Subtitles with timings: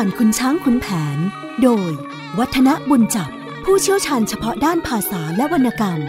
[0.00, 0.86] ผ่านคุณช้างคุณแผ
[1.16, 1.18] น
[1.62, 1.90] โดย
[2.38, 3.30] วัฒนบุญจับ
[3.64, 6.00] ผู้เชี่ยวชาญเฉพาะด้านภาษาและวรรณกรรม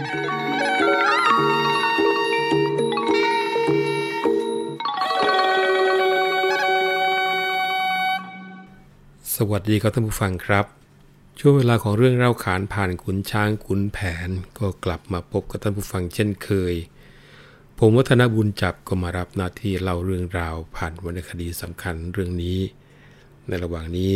[9.34, 10.66] สวัสดีครับท่านผู้ฟังครับ
[11.38, 16.74] ช่วงเวลาของเรื่องเล่าขานผ่านขุนช้างขุนแผน ก็กลับมาพบกับท่านผู้ฟังเช่นเคย
[17.78, 22.58] ผมวัฒนบุญจับก็มารับหน้าที่เล่าเรื่องราวผ่านวรรณคดีสำคัญเรื่องนี้
[23.48, 24.14] ในระหว่างนี้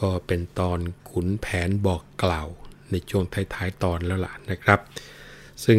[0.00, 0.78] ก็เป็นตอน
[1.10, 2.48] ขุนแผนบอกกล่าว
[2.90, 4.80] ในช่วงท้ายๆตอนแล้วล่ะนะครับ
[5.64, 5.78] ซึ่ง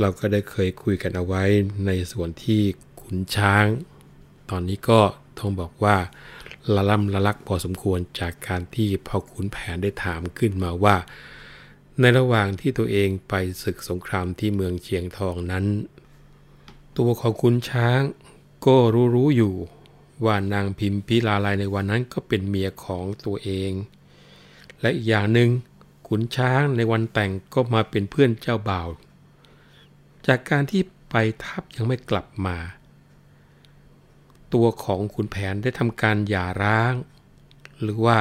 [0.00, 1.44] เราก็ได้เคยคุยกันเอาไว้
[1.86, 2.60] ในส่วนที่
[3.00, 3.64] ขุนช้าง
[4.50, 5.00] ตอนนี้ก็
[5.38, 5.96] ต้องบอกว่า
[6.74, 10.96] ละล่ำละลักพอสมควรจากการที่พอขุนแผนได้ถามขึ้นมาว่า
[12.00, 15.64] ในระหว่างที่ตัวเองไปศึกสงครามที่เมืองเชียงทองนั้น
[16.98, 18.00] ตัวของขุนช้าง
[18.66, 19.54] ก็รู้รู้อยู่
[20.24, 23.72] ว่านางพิมพิลาลายในวันนั้นก็เป็นเมียของตัวเอง
[24.80, 25.50] และอีกอย่างหนึ่ง
[26.08, 28.88] ขุนช้างในวันแต่งก็มาเป็นเพื่อนเจ้าบ่าว
[30.26, 32.56] จากการที่ไปทัพยังไม่กลับมา
[34.54, 36.94] ตัวของขุนแผนได้ทำการหย่าร้าง
[37.80, 38.18] หรือว่า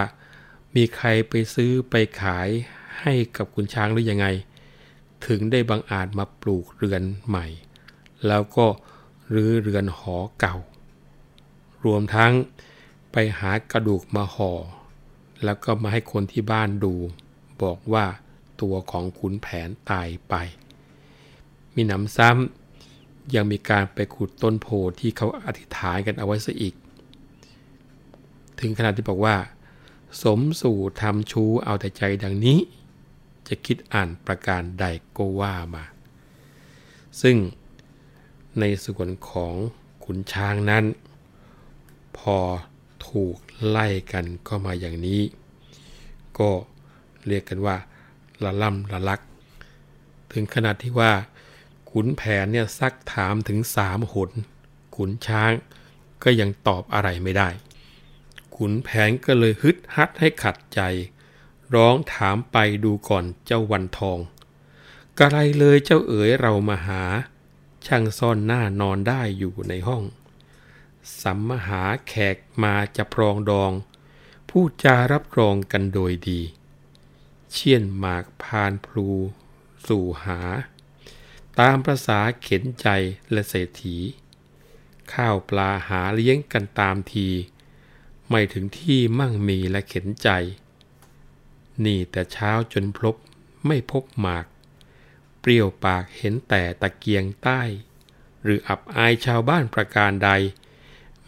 [0.76, 2.50] มีใครไปซื้อไปขาย
[3.02, 4.28] ให้กับขุนช้างหรือยังไง
[5.28, 7.46] ถึงได้บังอาจมาปลูกเรือนใหม่
[8.28, 8.66] แล้วก็
[9.34, 10.56] รื้อเรือนหอเก่า
[11.86, 12.34] รวมทั้ง
[13.12, 14.52] ไปหากระดูกมาห่อ
[15.44, 16.94] แล้วก็มาให้คนที่บ้านดู
[17.64, 18.06] บอกว่า
[18.62, 20.34] ตัวของขุนแผนตายไป
[21.76, 24.68] มีหนำซ้ำยังมีการไปขุดต้นโพ
[25.00, 26.76] ที่เขาอธิษฐานกันเอาไว้ซะอีก
[28.60, 29.36] ถึงขนาดที่บอกว่า
[30.22, 32.58] สมสู่ทำชู้เอาแต่ใจดังนี้
[33.48, 34.86] จะคิดอ่านประการใด
[35.18, 35.84] ก็ว่ามา
[37.22, 37.38] ซึ่ง
[38.60, 39.56] ในส่วนของ
[40.06, 40.84] ขุนช้างนั้น
[42.18, 42.38] พอ
[43.08, 43.36] ถูก
[43.68, 45.22] ไล่กันก็มาอย่างนี้
[46.40, 46.50] ก็
[47.28, 47.76] เรียกกันว่า
[48.44, 49.22] ละล่ำละลัก
[50.32, 51.12] ถึงขนาดที่ว่า
[51.92, 54.32] ขุนแผนเนี่ยซักถามถึงสามหน
[54.96, 55.52] ขุนช้าง
[56.24, 57.50] ก็ยังตอบอะไรไม่ได้
[58.56, 60.82] ขุนแผนก็เลยฮึดฮัดให้ขัดใจ
[61.76, 64.20] ร้องถามไปดูก่อนเจ้าวันทอง
[65.20, 67.04] กระไรเลยเจ้าเอ๋ยเรามาหา
[67.86, 70.04] ช่างซ่อนหน้านอนได้อยู่ในห้อง
[71.22, 73.72] สัมมหาแขกมาจะปรองดอง
[74.50, 76.42] พูดจารับรองกันโดยดี
[77.52, 79.10] เชี่ยนหมากพานพลู
[79.88, 80.40] สู่หา
[81.60, 82.88] ตามประษาเข็นใจ
[83.32, 83.98] และเศรษฐี
[85.14, 87.28] ข้าวปลาหาเลี้ยงกันตามที
[88.30, 90.30] ไม่ถึงที่มั่งมีและเข็นใจ
[91.86, 93.16] นี่แต่เช้าจนพลบ
[93.68, 94.46] ไม่พบหมาก
[95.40, 97.62] เปรี้ยวปากเห็นแต่ตะเกียงใต้
[98.44, 100.32] หรืออับอายชาวบ้านประการใด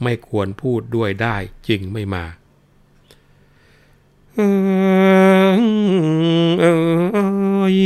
[0.04, 1.36] ไม่ควรพูดด้วยได้
[1.68, 2.26] จึงไม่มา
[4.36, 4.42] เอ
[7.64, 7.78] อย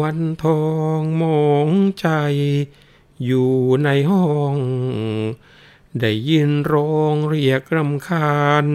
[0.00, 0.62] วันทอ
[0.98, 1.68] งมอง
[2.00, 2.08] ใจ
[3.24, 3.52] อยู่
[3.84, 4.56] ในห้อง
[6.00, 8.66] ได้ยินร้องเรียกรำคาญ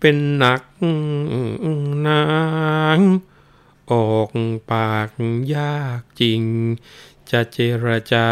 [0.00, 0.62] เป็นหนัก
[2.06, 2.24] นา
[2.96, 2.98] ง
[3.92, 4.30] ออก
[4.70, 5.08] ปาก
[5.54, 6.42] ยากจริง
[7.30, 8.30] จะเจรจา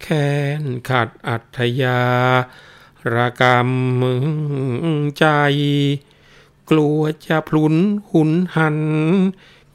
[0.00, 0.30] แค้
[0.60, 2.00] นขัดอัธยา
[3.14, 4.26] ระกำมึง
[5.18, 5.26] ใจ
[6.70, 7.74] กลัวจะพลุน
[8.10, 8.78] หุนหัน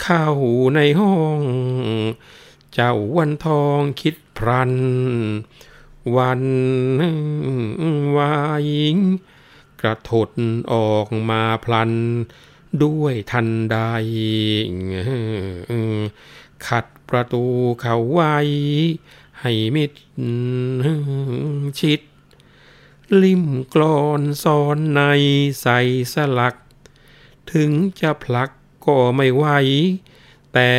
[0.01, 0.25] เข้า
[0.75, 1.41] ในห้อง
[2.73, 4.73] เจ้าวันทองคิดพรัน
[6.15, 6.43] วัน
[8.15, 8.33] วา
[8.71, 8.97] ยิง
[9.81, 10.31] กระถด
[10.73, 11.91] ออกมาพลัน
[12.83, 13.77] ด้วยทันใด
[16.67, 17.45] ขัดประตู
[17.81, 18.37] เขาไว้
[19.41, 19.91] ให้มิด
[21.79, 22.01] ชิด
[23.21, 25.01] ลิมกลอนซ้อนใน
[25.61, 25.79] ใส่
[26.13, 26.55] สลัก
[27.51, 28.49] ถึงจะผลัก
[28.85, 29.43] ก็ไม่ไหว
[30.53, 30.71] แต่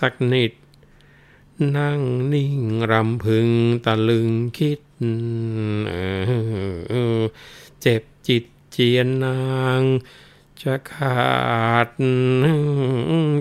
[0.00, 0.52] สักนิด
[1.76, 2.00] นั่ง
[2.32, 2.58] นิ่ง
[2.90, 3.48] รำพึง
[3.84, 4.80] ตะลึงคิด
[7.80, 9.38] เจ็บจิตเจียนนา
[9.80, 9.82] ง
[10.62, 11.22] จะขา
[11.86, 11.88] ด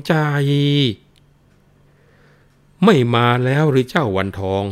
[0.08, 0.14] ใจ
[2.86, 4.64] ไม่มาแล้วหรือเจ้าวันทอง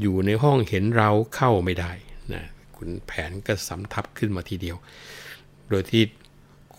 [0.00, 1.92] อยู่ในห้องเห็นเราเข้าไม่ได้
[2.32, 2.42] นะ
[2.76, 4.76] คุณแผนก็สำทับขึ้นมาทีเดียว
[5.68, 6.04] โดยที่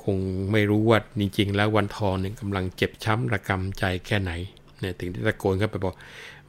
[0.03, 0.17] คง
[0.51, 4.31] ไม่รู้ว่าจริงๆ แล้ววันทองเนี่ยกำลังเจ็บช้ำระกำใจแค่ไหน
[4.79, 5.95] เนี่ยถึงได้ตะโกนเข้าไปบอก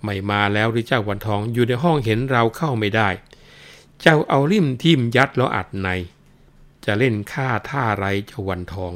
[0.05, 3.09] ไม่มาแล้วหรือเจ้าวันทองอยู่ในห้องเห็นเราเข้าไม่ได้
[4.03, 5.89] เจ้าเอาริมทิ่มยัดแล้วอัดใน
[6.85, 8.93] จะเล่นฆ่าท่าไรเจ้าวันทอง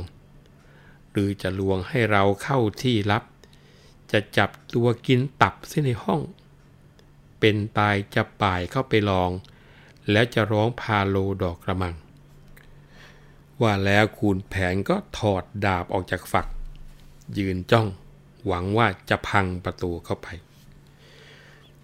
[1.10, 3.22] หรือจะลวงให้เราเข้าที่ลับ
[4.12, 6.20] จะจับตัวกินตับเส้นในห้อง
[7.40, 9.30] เป็นตายจะป่ายเข้าไปลอง
[10.10, 11.94] แล้วจะร้องพาโลดอกกระมัง
[13.62, 16.46] ว่าแล้วคูณแผนก็ถอดดาบออกจากฝัก
[17.38, 17.88] ยืนจ้อง
[18.46, 20.28] หวังว่าจะพังประตูเข้าไป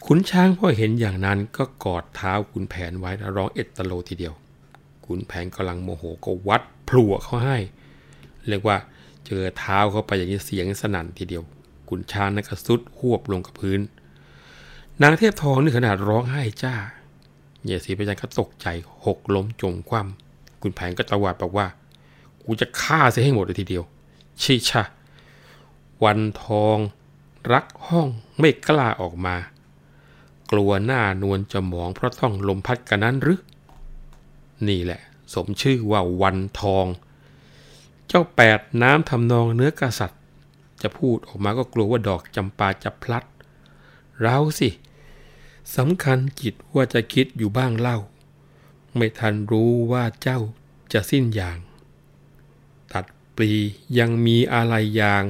[0.04, 4.34] ขุนช้างพอเห็นอย่างนั้นก็กอดเท้าขุนแผนไว้แล้วร้องเอตโลทีเดียว
[5.06, 7.58] ขุนแผนกำลังโมโหก็วัดพลัวเขาให้
[8.48, 8.76] เรียกว่า
[9.26, 11.42] เจอเท้าเข้าไปอย่างนี้เสียงสนั่นทีเดียว
[11.88, 13.80] ขุนช้างนั้นก็สุดหวบลงกับพื้น
[15.02, 16.74] นางเทพทองนี่ขนาดร้องไห้จ้า
[17.62, 18.66] เหยสีพยันก็ตกใจ
[19.04, 21.66] หกล้มจมคว่ำคุณแผนก็ตะวาดบอกว่า
[22.42, 23.84] กูจะฆ่าเสียให้หมดเลยทีเดียว
[24.42, 24.82] ชิชะ
[26.04, 26.78] วันทอง
[27.52, 29.36] รักห้องไม่กล้าออกมา
[30.50, 33.40] กลัวหน้านวลจะหมองเพราะต้องลมพัดกันนั้นหรือ
[34.68, 35.00] นี่แหละ
[35.34, 36.86] สมชื่อว่าวันทอง
[38.08, 40.20] เจ้าแปดน้ำทำนองเนื้อกษัตริย์
[40.82, 43.24] จะพูดออกมาก็กลัวว่าดอกจำปาจะพลัด
[44.20, 44.70] เราสิ
[45.76, 47.98] สำคัญจิตว่าจะคิดอยู่บ้างเล่า
[48.96, 50.40] ไม่ทันรู้ว่าเจ้า
[50.92, 51.58] จะสิ้นอย่าง
[52.92, 53.04] ตัด
[53.36, 53.50] ปลี
[53.98, 55.24] ยังมีอะไรอย่าง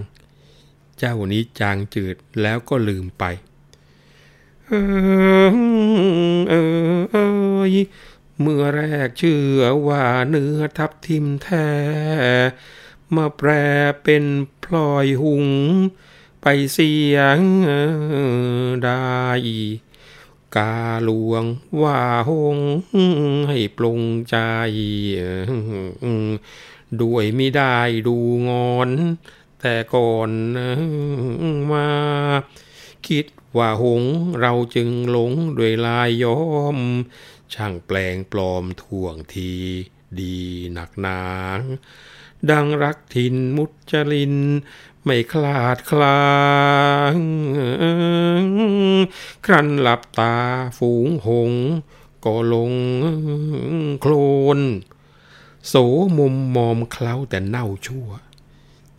[0.99, 3.25] เจ้านี้จางจืดแล้วก็ลืมไป
[4.67, 4.73] เอ
[5.47, 5.55] อ
[6.49, 6.55] เอ
[6.97, 7.17] อเอ
[7.71, 7.73] ย
[8.41, 11.69] เมื่อแรกเชื่อว่าเนื้อทับทิมแท้
[13.17, 13.51] มาแปร
[14.03, 14.25] เป็น
[14.67, 15.47] พลอยหุง
[16.43, 17.39] ไปเสียง
[18.85, 19.17] ได้
[20.57, 21.45] กาหลวง
[21.83, 22.59] ว่าหง
[23.49, 24.37] ให้ปลงใจ
[27.03, 27.79] ด้วยไม่ได้
[28.09, 28.17] ดู
[28.49, 28.91] งอน
[29.61, 30.31] แต่ก่อน
[31.71, 31.89] มา
[33.09, 33.27] คิด
[33.57, 34.03] ว่าหง
[34.41, 36.41] เราจึงหลงด้วยลายย้อ
[36.77, 36.79] ม
[37.55, 39.53] ช่างแปลงปลอมท่วงที
[40.21, 40.39] ดี
[40.73, 41.25] หนักหนา
[41.59, 41.61] ง
[42.51, 44.35] ดังรักทินมุจลิน
[45.05, 46.27] ไม่คลาดคลา
[47.15, 47.17] ง
[49.47, 50.35] ครั้นหลับตา
[50.79, 51.53] ฝูงหง
[52.25, 52.73] ก็ลง
[54.01, 54.13] โคล
[54.59, 54.61] น
[55.69, 55.75] โส
[56.19, 58.09] มุมมอมเคล้าแต่เน่าชั่ว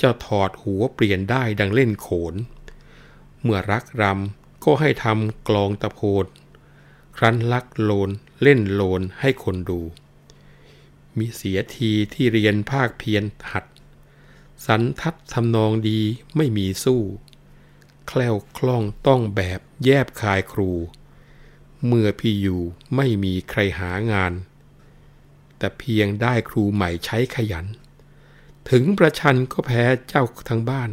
[0.01, 2.33] จะถอดหัวเปลี่ยนได้ดังเล่นโขน
[3.41, 6.25] เมื่อรักรำก็ให้ทำกลองตะโพด
[7.17, 8.09] ครั้นลักโลน
[8.43, 9.81] เล่นโลนให้คนดู
[11.17, 13.65] มีเสียทีที่เรียนภาคเพียนหัด
[14.65, 15.99] สันทัดทำนองดี
[16.35, 17.01] ไม่มีสู้
[18.07, 20.71] แคล้วคล่องต้องแบบแยบคายครู
[21.85, 22.61] เมื่อพี่อยู่
[22.95, 24.33] ไม่มีใครหางาน
[25.57, 27.65] แต่เพียงได้ครูใหม่ใช้ขยัน
[28.69, 30.89] ถึงประชันก็แพ้เจ้าทั้งบ้าน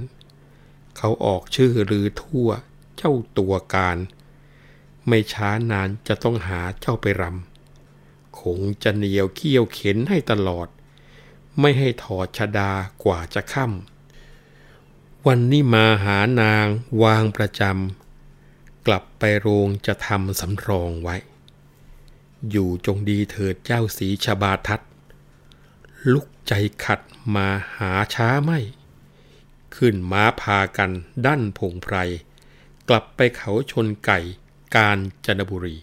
[0.96, 2.48] เขาออกชื่อหรือทั่ว
[2.96, 3.98] เจ้าตัวการ
[5.08, 7.53] ไม่ช้านานจะต้องหาเจ้าไปรำ
[8.40, 10.68] คงจะเหนียวเขี้ยวเข็นให้ตลอด
[11.60, 12.72] ไม่ให้ถอดชดา
[13.04, 16.66] กว่าจะค่ำวันนี้มาหานาง
[17.02, 21.16] วางประจำกลับไปโรงจะทำสำรองไว้
[22.50, 24.82] อยู่จงดีเถิดเจ้าสีชบาทัด
[26.12, 26.52] ลุกใจ
[26.84, 27.00] ขัด
[27.34, 28.58] มาหาช้าไม่
[29.76, 30.90] ขึ้นม้าพากัน
[31.26, 31.96] ดั้นพงไพร
[32.88, 34.18] กลับไปเขาชนไก่
[34.76, 35.76] การจนบุรี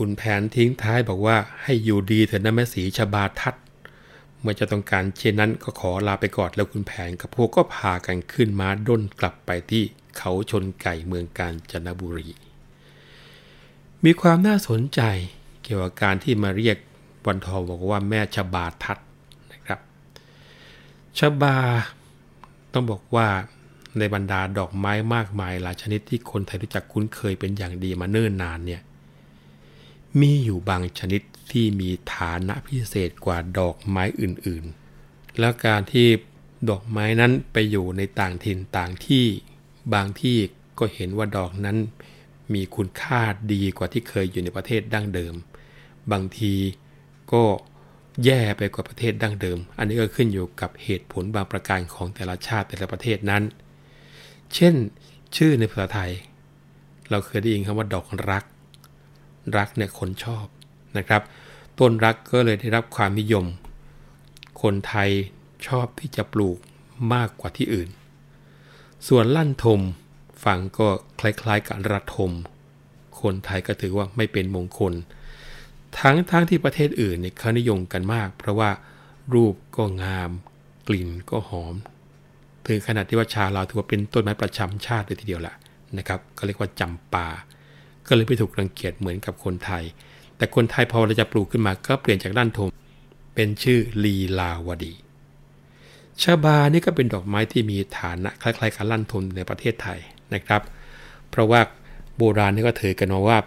[0.00, 3.54] คุณแผนทิ้งท้ายบอกว่าให้อยู่ดีเถิดนะแม่สีชบาทัด
[4.40, 9.82] เมื่อจะต้องการเช่นนั้นก็ขอลาไปก่อนแล้วคุณแผนกับพวกก็พากันขึ้นม้าด้นกลับไปที่
[10.18, 12.28] เขาชนไก่เมืองกาญจนบุรี
[14.04, 15.00] มีความน่าสนใจ
[15.62, 16.76] เกี่ยวกับการที่มาเรียก
[17.26, 18.98] วันทองบอกว่าแม่ชบาทัด
[19.52, 19.80] นะครับ
[21.18, 21.56] ชบา
[22.72, 23.26] ต้องบอกว่า
[23.98, 28.82] ในบรรดาดอกไม้มากมายหลายชนิดที่คนไทยรู้จักคุ้นเคยเป็นอย่างดีมาเนิ่นนานเนี่ย
[30.20, 36.08] มีอยู่บางชนิดที่มีฐานะพิเศษกว่าดอกไม้อื่นๆ แล้วการที่
[36.70, 39.24] ดอกไม้นั้นไปอยู่ในต่างถิ่นต่างที่
[39.94, 40.36] บางที่
[40.78, 41.76] ก็เห็นว่าดอกนั้น
[42.54, 45.34] มีคุณค่าดีกว่าที่เคยอยู่ในประเทศดั้งเดิม
[46.12, 46.54] บางที
[47.32, 47.42] ก็
[48.24, 53.42] แย่ไปกว่าประเทศดั้งเดิม อันนี้ก็ขึ้นอยู่กับเหตุผลบางประการของแต่ละชาติแต่ละประเทศนั้น
[54.54, 54.74] เช่น
[55.36, 56.12] ชื่อในภาษาไทย
[57.10, 58.44] เราเคยได้ยินคำว่าดอกรัก
[59.56, 60.46] รักเนี่ยคนชอบ
[60.98, 61.22] นะครับ
[61.78, 63.44] ต้นรักก็เลยได้รับความนิยม
[64.62, 65.10] คนไทย
[65.66, 66.58] ชอบที่จะปลูก
[67.14, 67.88] มากกว่าที่อื่น
[69.08, 69.80] ส่วนลั่นทม
[70.44, 70.88] ฟังก็
[71.20, 72.30] คล้ายๆกับระทม
[73.20, 74.92] คนไทยก็ถือว่าไม่เป็นมงคล
[75.98, 78.70] ทั้งทั้งที่ประเทศอื่นเนี่ยเขานิยมกันมาก เพราะว่า
[79.34, 80.30] รูปก็งาม
[80.88, 81.74] กลิ่นก็หอม
[82.66, 85.54] ถึงขนาดที่ว่าชาลาวถือว่าเป็นต้นไม้ประจำชาติเลยทีเดียวแหละ
[85.98, 87.26] นะครับ ก็เรียกว่าจำปา
[88.06, 89.84] ก็เลยไม่ถูกรังเกียจเหมือนกับคนไทย
[90.36, 92.68] แต่คนไทยพอเราจะปลูกขึ้นมาก็เปลี่ยนจากด้านทม
[93.34, 94.94] เป็นชื่อลีลาวดี
[96.22, 99.98] ชาบานี่ก็เป็นดอกไม้ที่มีฐานะคล้ายๆกับลั่นทมในประเทศไทย
[100.34, 100.62] นะครับ
[101.30, 101.60] เพราะว่า
[102.16, 103.38] โบราณนี่ก็ถือกันมาว่า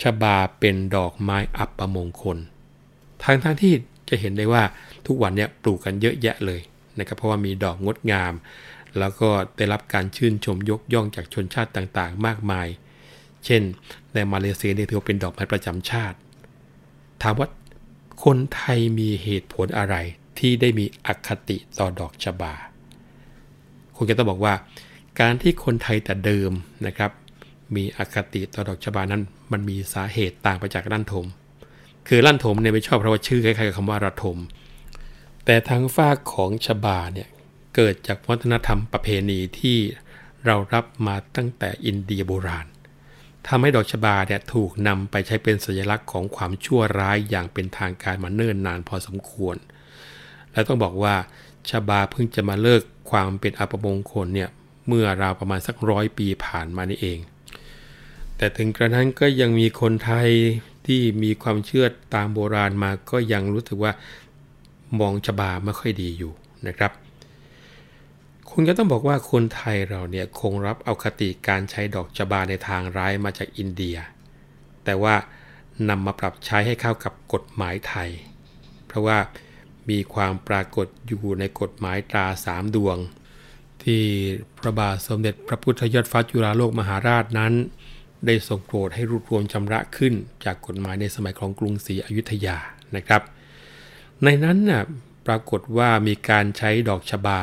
[0.00, 2.38] ชาบาเป็นดอกไม้อัปมงคล
[3.22, 3.72] ทางทางที่
[4.08, 4.62] จะเห็นได้ว่า
[5.06, 6.60] ทุกวันนี้ปลูกกันเยอะแยะเลย
[6.98, 8.32] นะครับเพราะว่ามีดอกงดงาม
[8.98, 12.66] แล้วก็ได้รับการชื่นชมยกย่องจากชนชาติต่างๆ มากมาย
[13.44, 13.62] เช่น
[14.14, 16.16] ในมาเลเซียเนี่ยถือว่าเป็นดอกไม้ประจำชาติ
[17.22, 17.48] ถามว่า
[18.24, 19.96] คนไทยมีเหตุผลอะไร
[20.38, 22.54] ที่ได้มีอคติต่อดอกชบา
[23.96, 24.54] คงจะต้องบอกว่า
[25.20, 26.50] การที่คนไทยแต่เดิม
[26.86, 27.10] นะครับ
[27.74, 29.22] มีอคติต่อดอกชบานั้น
[29.52, 31.26] มันมีสาเหตุต่างไปจากลั่นทม
[32.08, 34.38] คือลั่นทมเนี่ยไม่ชอบเพราะว่าชื่อคล้ายๆกับคำว่าระทม
[35.44, 37.28] แต่ทางฝากของชบาเนี่ย
[37.74, 39.78] เกิดจากวัฒนธรรมประเพณีที่
[40.46, 42.66] เรารับมาตั้งแต่อินเดียโบราณ
[43.48, 49.56] ทำให้ดอกชบาเนี่ยถูกนำไปใช้เป็นสัญลักษณ์ของความชั่วร้ายอย่างเป็นทางการมาเนิ่นนานพอสมควร
[50.52, 51.14] และต้องบอกว่า
[51.70, 54.50] ชบาเพิ่งจะมาเลิกความเป็นอัปมงคลเนี่ย
[54.86, 57.18] เมื่อราวประมาณสักร้อยปีผ่านมานี่เอง
[58.36, 60.28] แต่ถึงกระนั้นก็ยังมีคนไทย
[60.86, 63.92] ที่มีความเชื่อตามโบราณมาก็ยังรู้สึกว่า
[65.00, 66.32] มองชบาไม่ค่อยดีอยู่
[66.66, 66.92] นะครับ
[68.56, 73.96] คงจะต้องบอกว่าคนไทยเราเนี่ยคงรับเอาคติการใช้ดอกจบาในทางร้ายมาจากอินเดีย
[74.84, 75.14] แต่ว่า
[75.88, 78.10] นำมาปรับใช้ให้เข้ากับกฎหมายไทย
[78.86, 79.18] เพราะว่า
[79.90, 82.96] มีความปรากฏอยู่ในกฎหมายตราสามดวง
[83.82, 84.02] ที่
[84.58, 87.52] พระบาทสมเด็จพระพุทธยอดฟ้าจุฬาโลกมหาราชนั้น
[88.26, 92.56] ได้ทรงโปรดให้รวบรวมชำระขึ้นจากกฎหมายในสมัยของกรุงศรีอยุธยา
[92.96, 93.22] นะครับ
[94.24, 94.82] ในนั้นน่ะ
[95.26, 97.40] ปรากฏว่ามีการใช้ดอกชบา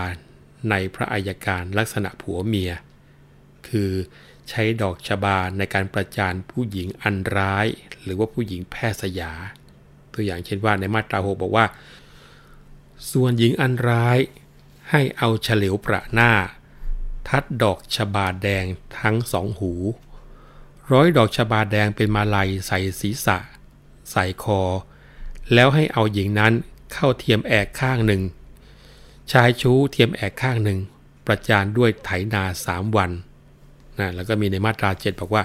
[0.70, 2.72] ในพระอัยการลักษณะผัวเมีย
[3.68, 3.92] คือ
[4.50, 7.68] ใช้ดอกชบาในการประจานผู้หญิงอันร้าย
[8.04, 9.34] หรือว่าผู้หญิงแพทย์สยา
[10.14, 11.66] ตัวอย่างเช่นว่าในมาตราหกบอกว่า
[13.12, 14.18] ส่วนหญิงอันร้าย
[14.90, 16.32] ให้เอาเฉลียวประหน้า
[17.28, 18.66] ทัดดอกชบาแดง
[19.00, 19.74] ทั้งสองหู
[20.92, 23.38] ร้อยดอกชบาแดงเป็นมาลัยใส่ศีรษะ
[24.12, 24.62] ใส่คอ
[25.54, 26.54] แล้วให้เอาหญิงนั้น
[26.94, 28.22] เข้าเทียมแอกข้างหนึ่ง
[29.32, 30.80] ชายชู้เทียมแอกข้างหนึ่ง
[31.28, 33.12] ประจานด้วยไถนาสามวัน
[34.00, 35.44] นะแล้วก็มีในมาตราเจ็ดบอกว่า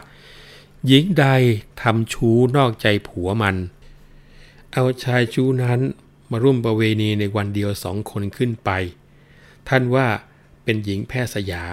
[0.87, 1.27] หญิงใด
[1.83, 3.57] ทำชู้นอกใจผัวมัน
[4.73, 5.81] เอาชายชู้นั้น
[6.31, 8.71] มาร่วมประเวณีในวันเดียวสองคนขึ้นไป
[9.69, 10.07] ท่านว่า
[10.65, 11.65] เป็นหญิงแพทย์สยา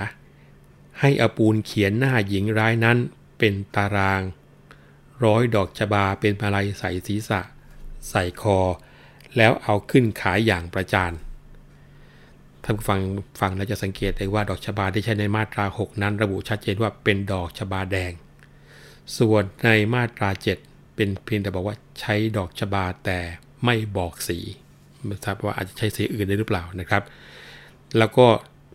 [1.00, 2.98] ให้อปูนเขียนหน้าหญิงร้ายนั้น
[3.38, 4.22] เป็นตาราง
[5.24, 7.41] ร้อยดอกจบาเป็นมาลัยใส่ศีรษะ
[8.10, 8.60] ใส่คอ
[9.38, 11.12] แล้วเอาขึ้นขายอย่างประจาน
[12.63, 13.01] ท่านฟัง
[13.39, 18.12] ฟังแล้วจะสังเกตได้ว่าดอกชบาที่ใช้ในมาตรา 6 นั้น ระบุชัดเจนว่าเป็นดอกชบาแดง
[19.17, 20.29] ส่วนในมาตรา
[20.63, 23.20] 7 เป็นเพียงแต่บอกว่าใช้ดอกชบาแต่
[23.65, 24.39] ไม่บอกสี
[25.05, 27.03] ไม่ทราบว่าอาจจะใช้สีอื่นได้หรือเปล่านะครับ
[27.98, 28.27] แล้วก็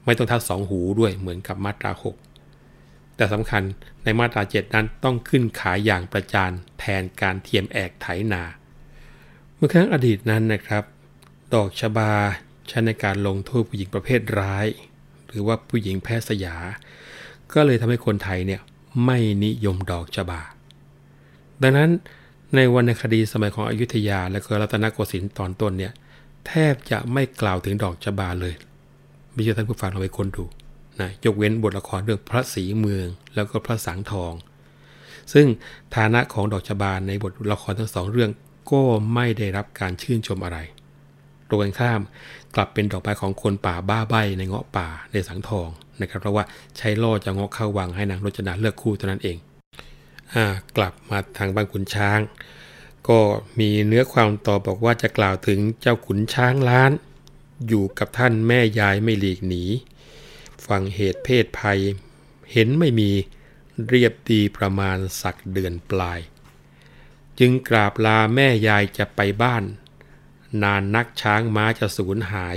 [0.04, 1.92] ไม่ต้องทัดสองหูด้วยเหมือนกับมาตรา
[2.54, 3.62] 6 แต่สำคัญ
[4.04, 8.42] ในมาตรา 7 นั้นต้องขึ้นขายอย่างประจานแทนการเทียมแอกไถนา
[9.54, 10.84] เมื่อครั้งอดีตนั้นนะครับ
[11.54, 12.12] ดอกชบา
[12.68, 14.66] ใช้ในการลงโทษผู้หญิงประเภทร้าย
[15.28, 16.56] หรือว่าผู้หญิงแพทย์สยา
[17.52, 18.60] ก็เลยทำให้คนไทยเนี่ย
[19.04, 20.42] ไม่นิยมดอกจบา
[21.62, 21.90] ดังนั้น
[22.54, 25.92] ในวรรณคดีสมัยของอยุธยาและก็รัตนโกสินทร์ตอนต้นเนี่ย
[26.46, 28.54] แทบจะไม่กล่าวถึงดอกจบาเลย
[29.32, 30.44] ไม่เชื่อท่านผู้ฟังเราไปคนดู
[31.00, 34.32] นะยกเว้นบทละครเรื่องพระศรีเมือง แล้วก็พระสังทอง
[35.32, 35.46] ซึ่ง
[35.96, 38.30] ฐานะของดอกจบาในบทละครทั้งสองเรื่อง
[38.70, 38.82] ก็
[39.14, 40.58] ไม่ได้รับการชื่นชมอะไร
[41.48, 42.00] ตรงกันข้าม
[42.54, 45.68] กลับเป็นดอกไม้ของคนป่าบ้าใบในเงาะป่าในสังทอง
[46.00, 46.44] นะครับเพราะว่า
[46.76, 49.36] ใช้ล่อจะเงาะเข้าวังให้นางรจนาเลือกคู่เท่านั้นเอง
[50.34, 50.36] อ
[50.76, 52.18] กลับมาทางบานขุนช้าง
[53.08, 53.20] ก็
[53.58, 56.92] มีเนื้อความต่อบอกว่าจะกล่าวถึงเจ้าขุนช้างล้าน
[57.68, 59.64] อยู่กับท่านแม่ยายไม่หลีกหนี
[60.66, 61.80] ฟังเหตุเพศภัย
[62.52, 63.10] เห็นไม่มี
[63.88, 66.20] เรียบดีประมาณสักเดือนปลาย
[67.38, 69.64] จึงกราบลาแม่ยายจะไปบ้าน
[70.62, 72.56] นานนักช้างม้าจะสูญหาย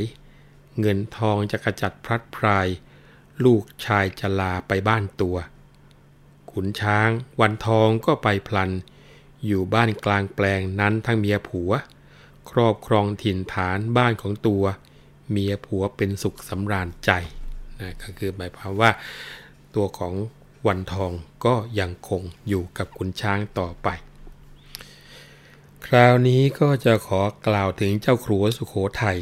[0.79, 2.67] เงินทองจะกระจัดพลัดพราย
[3.43, 5.37] ลูกชายจะลาไปบ้านตัว
[6.51, 7.09] ขุนช้าง
[7.41, 8.71] วันทองก็ไปพลัน
[9.45, 11.71] อยู่บ้านกลางแปลงนั้นทั้งเมียผัว
[12.49, 14.63] ครอบครองถิ่นฐานบ้านของตัว
[15.29, 17.11] เมียผัวเป็นสุขสำราญใจ
[17.79, 18.91] นะก็คือหมายความว่า
[19.75, 20.13] ตัวของ
[20.67, 21.11] วันทอง
[21.45, 23.89] ก็ยังคงอยู่กับขุนช้างต่อไป
[25.93, 29.19] คราวนี้ก็จะขอกล่าวถึงเจ้าครัวสุขโขทยัย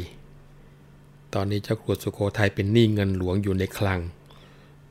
[1.34, 4.00] ตอนนี้เจ้าครัวสุขโขทัยเป็นหนี้เงินหลวงอยู่ในคลัง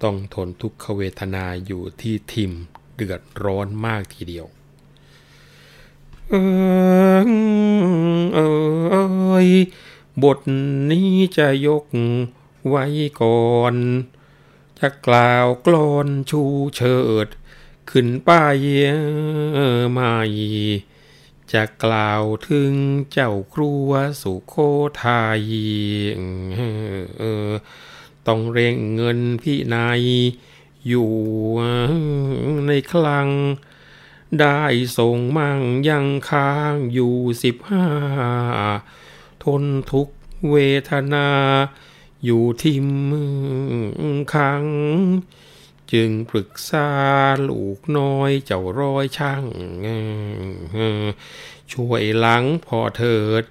[0.03, 2.51] ต้องทนทุกขเวทนาอยู่ที่ทิม
[2.95, 4.45] เดือดร้อนมากทีเดียว
[6.29, 6.33] เอ
[7.17, 7.23] อ
[8.33, 8.39] เอ
[9.45, 9.47] ย
[10.23, 10.39] บท
[10.91, 11.85] นี้จะยก
[12.67, 12.85] ไว้
[13.21, 13.75] ก่อน
[14.79, 16.41] จะกล่าวกลอนชู
[16.75, 17.27] เชิด
[17.89, 18.55] ขึ้นป้าย
[19.97, 20.53] มายี
[21.53, 22.73] จะกล่าวถึง
[23.11, 23.89] เจ้าครัว
[24.21, 24.55] สุโค
[25.03, 25.41] ทาย
[28.27, 30.01] ต้องเร่งเงินพี่นาย
[30.87, 31.11] อยู่
[32.67, 33.29] ในคลัง
[34.39, 34.61] ได้
[34.97, 37.85] ส่งมั่งยังค้างอยู่สิบห้า
[39.43, 40.07] ทนทุก
[40.51, 40.55] เว
[40.89, 41.29] ทนา
[42.25, 42.87] อยู่ทิม
[44.33, 44.65] ขัง
[45.93, 46.87] จึงปรึกษา
[47.49, 49.45] ลูกน้อยเจ้าร้อยช่าง
[51.71, 53.43] ช่วยหลังพอเถิด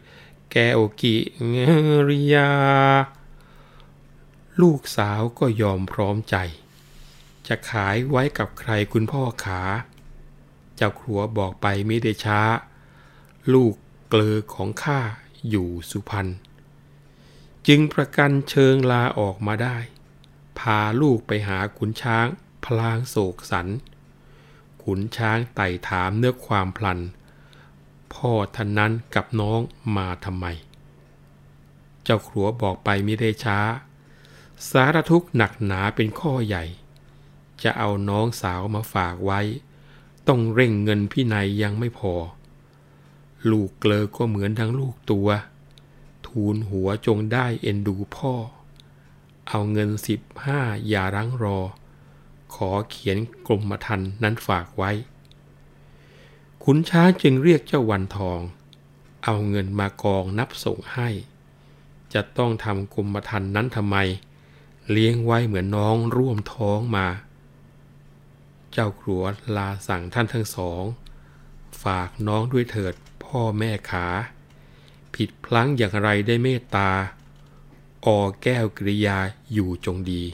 [0.53, 1.17] แก้วกิ
[2.09, 2.51] ริยา
[4.61, 6.37] ลูกสาวก็ยอมพร้อมใจ
[7.47, 9.63] จะขายไว้กับใครคุณพ่อขา
[10.77, 12.41] เจ้าครัวบอกไปไม่ได้ช้า
[13.53, 13.75] ลูก
[14.09, 15.01] เกลือของข้า
[15.51, 16.29] อยู่สุพรรณ
[17.67, 19.77] จึงประกันเชิงลาออกมาได้
[20.59, 22.27] พาลูกไปหาขุนช้าง
[22.65, 23.69] พลางโศกสัน
[24.83, 26.99] ขุนช้างไต่ถามเนื้อความพลัน
[28.15, 29.61] พ่อท่านนั้นกับน้อง
[29.97, 30.47] มาทำไม
[32.05, 33.59] เจ้าครัวบอกไปไม่ได้ช้า
[34.71, 36.65] สารทุกข์หนักหนาเป็นข้อใหญ่
[37.63, 39.41] จะเอาน้องสาวมาฝากไว้
[40.29, 42.15] ต้องเร่งเงินพี่นายยังไม่พอ
[43.51, 45.29] ลูกเกลอก็เหมือนทั้งลูกตัว
[46.27, 48.35] ทูลหัวจงได้เอ็นดูพ่อ
[49.49, 51.59] เอาเงินสิบห้าอย่ารั้งรอ
[52.55, 54.91] ขอเขียนกรมธรรม์นั้นฝากไว้
[56.65, 58.41] ขุนช้างจึงเรียกเจ้าวันทอง
[59.25, 61.09] เอาเงินมากองนับส่งให้
[62.15, 63.97] จะต้องทำกรมธรรม์นั้นทำไม
[64.91, 67.07] เลี้ยงไว้เหมือนน้องร่วมท้องมา
[68.73, 69.23] เจ้าครัว
[69.57, 70.83] ลาสั่งท่านทั้งสอง
[71.83, 74.07] ฝากน้องด้วยเถิดพ่อแม่ขา
[75.15, 76.91] ผิดพลั้งอย่างไรได้เมตตา
[78.09, 79.19] ออแก้วกริยา
[79.53, 80.25] อยู่จงดี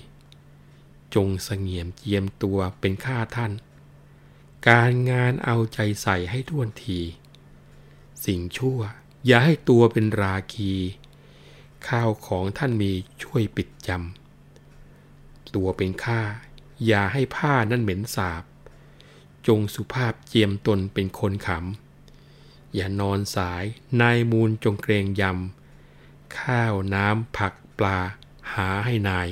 [1.14, 3.52] จงเสงี่ยมเจียมตัวเป็นข้าท่าน
[4.68, 7.00] การงานเอาใจใส่ให้ท่วนที
[8.24, 8.78] สิ่งชั่ว
[9.26, 10.72] อย่าให้ตัวเป็นราคี
[11.88, 16.22] ข้าวของท่านมีช่วยปิดจำตัวเป็นข้า
[16.87, 18.44] อย่าให้ผ้านั่นเหม็นสาบ
[19.46, 23.64] จงสุภาพเจียมตนเป็นคนขำ อย่านอนสาย
[24.00, 27.98] นายมูลจงเกรงยำ ข้าวน้ำผัก ปลา
[28.54, 29.28] หาให้นาย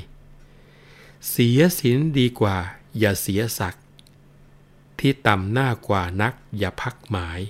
[1.31, 2.57] เสียสินดีกว่า
[2.99, 3.85] อย่าเสียศักดิ์
[4.99, 7.41] ที่ต่ำหน้ากว่านักอย่าพักหมาย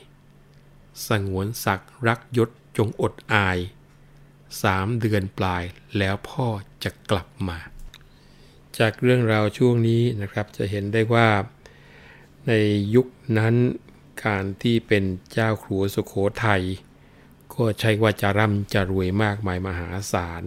[1.07, 3.59] สงวนศักดิ์รักยศจงอดอาย
[4.62, 5.64] สามเดือนปลาย
[5.98, 6.46] แล้วพ่อ
[6.85, 7.59] จะกลับมา
[8.78, 11.28] จากเรื่องราวช่วงนี้นะครับจะเห็นได้ว่า
[12.46, 12.52] ใน
[12.94, 13.07] ยุค
[13.38, 13.55] นั้น
[14.24, 16.62] การที่เป็นเจ้าครัวสุโขทัย
[17.55, 20.42] ก็ใช่ว่าจะร่ำจะรวยมากมายมหาศาล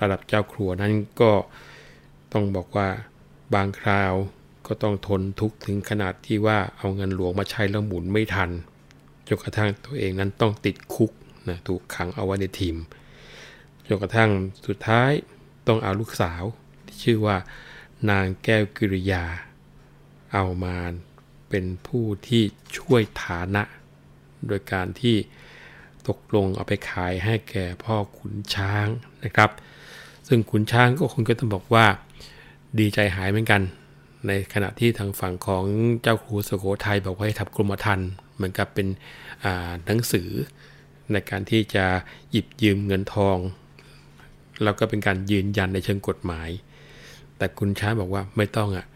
[0.00, 1.32] ระดับเจ้าครัวนั้นก็
[2.32, 2.88] ต้องบอกว่า
[3.54, 4.14] บางคราว
[4.66, 8.50] ก็ต้องทนทุกข์ถึงขนาดที่ว่าเอาเงินหลวงมาใช้แล้วหมุนไม่ทัน
[9.26, 11.12] จนกระทั่งตัวเองนั้นต้องติดคุก
[11.48, 12.76] นะถูกขังเอาไว้ในทีม
[13.86, 14.30] จนกระทั่ง
[14.66, 15.10] สุดท้าย
[15.66, 16.42] ต้องเอาลูกสาว
[16.86, 17.36] ที่ชื่อว่า
[18.10, 19.24] นางแก้วกิริยา
[20.32, 20.76] เอามา
[21.48, 22.42] เป็นผู้ที่
[22.76, 23.62] ช่วยฐานะ
[24.46, 25.16] โดยการที่
[26.08, 28.86] ตกลงเอาไปขายให้แก่พ่อขุนช้าง
[29.24, 29.50] นะครับ
[30.28, 31.86] ซึ่งขุนช้างก็คงจะต้องบอกว่า
[32.78, 33.62] ดีใจหายเหมือนกัน
[34.26, 35.64] ในขณะที่ทางฝั่งของ
[36.02, 38.86] เจ้าครูสุโขทัยบอกว่าให้ทับกรมธรรม์เหมือนกับเป็น
[39.86, 40.28] หนังสือ
[41.12, 41.84] ในการที่จะ
[42.30, 43.38] หยิบยืมเงินทอง
[44.62, 46.48] แล้วก็เป็นการยืนยันในเชิงกฎหมาย
[47.36, 48.86] แต่คุณช้างบอกว่าไม่ต้องอะ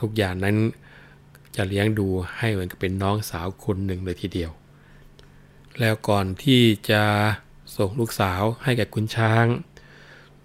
[0.00, 0.56] ทุกอย่างนั้น
[1.56, 2.06] จะเลี้ยงดู
[2.38, 4.50] ให้เหมือนกับเป็นน้องสาวคนหนึ่งเลยทีเดียว
[5.80, 7.02] แล้วก่อนที่จะ
[7.76, 9.44] ส่งลูกสาวให้แก่คุณช้าง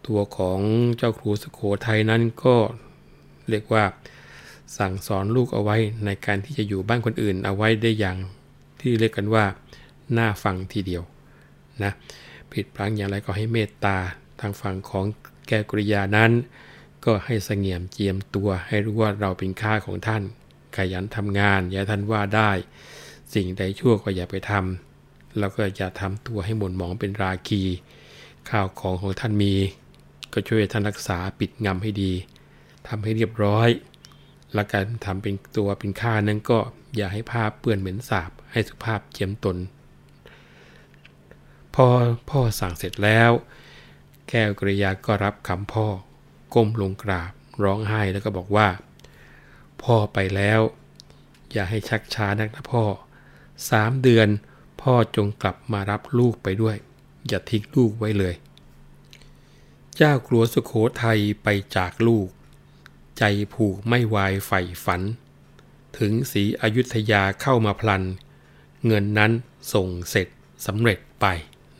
[0.07, 0.59] ตัวของ
[0.97, 2.55] เจ้าครูสุโขทัยนั้นก็
[3.49, 3.83] เรียกว่า
[4.77, 8.17] สั่งสอนลูกเอาไว้ในการที่จะอยู่บ้านคนอื่นเอาไว้ได้อย่าง
[8.81, 9.45] ที่เรียกกันว่า
[10.13, 11.03] หน่าฟังทีเดียว
[11.83, 11.91] นะ
[12.51, 13.97] ผิดพลั้งอย่างไรก็ให้เมตตา
[14.39, 15.05] ทางฝั่งของ
[15.47, 16.31] แกกริยานั้น
[17.05, 20.23] ก็ให้เสงี่ยมเจียมตัวให้รู้ว่าเราเป็นข้าของท่าน
[20.75, 22.51] ขยันทำงาน อย่าท่านว่าได้
[23.33, 27.61] สิ่งใดชั่วก็อย่าไปทำแล้วก็อย่าทำตัวให้หม่นหมองเป็นราคี
[28.49, 29.53] ข้าวของของท่านมี
[30.33, 32.11] ก็ช่วยท่านรักษาปิดงำให้ดี
[32.87, 33.69] ทำให้เรียบร้อย
[34.53, 36.59] และการทำเป็นตัวเป็นข้านั้นก็
[36.95, 39.57] อย่าให้ผ้าเปื้อนเหม็นสาบ ให้สุภาพเจียมตน
[41.75, 41.87] พอ
[42.29, 43.31] พ่อสั่งเสร็จแล้ว
[44.29, 45.87] แก้วกริยาก็รับคำพ่อ
[46.53, 47.31] ก้มลงกราบ
[47.63, 48.67] ร้องไห้แล้วก็บอกว่า
[49.83, 50.59] พ่อไปแล้ว
[51.51, 52.83] อย่าให้ชักช้านักนะพ่อ
[53.69, 54.27] สามเดือน
[54.81, 56.75] พ่อจงกลับมารับลูกไปด้วย
[57.27, 58.35] อย่าทิ้งลูกไว้เลย
[59.97, 62.27] เจ้ากลัวสุโขทัยไปจากลูก
[63.17, 65.01] ใจผูกไม่วายใฝ่ฝัน
[65.97, 68.03] ถึงศรีอยุธยาเข้ามาพลัน
[68.87, 69.31] เงินนั้น
[69.73, 70.27] ส่งเสร็จ
[70.65, 71.25] สำเร็จไป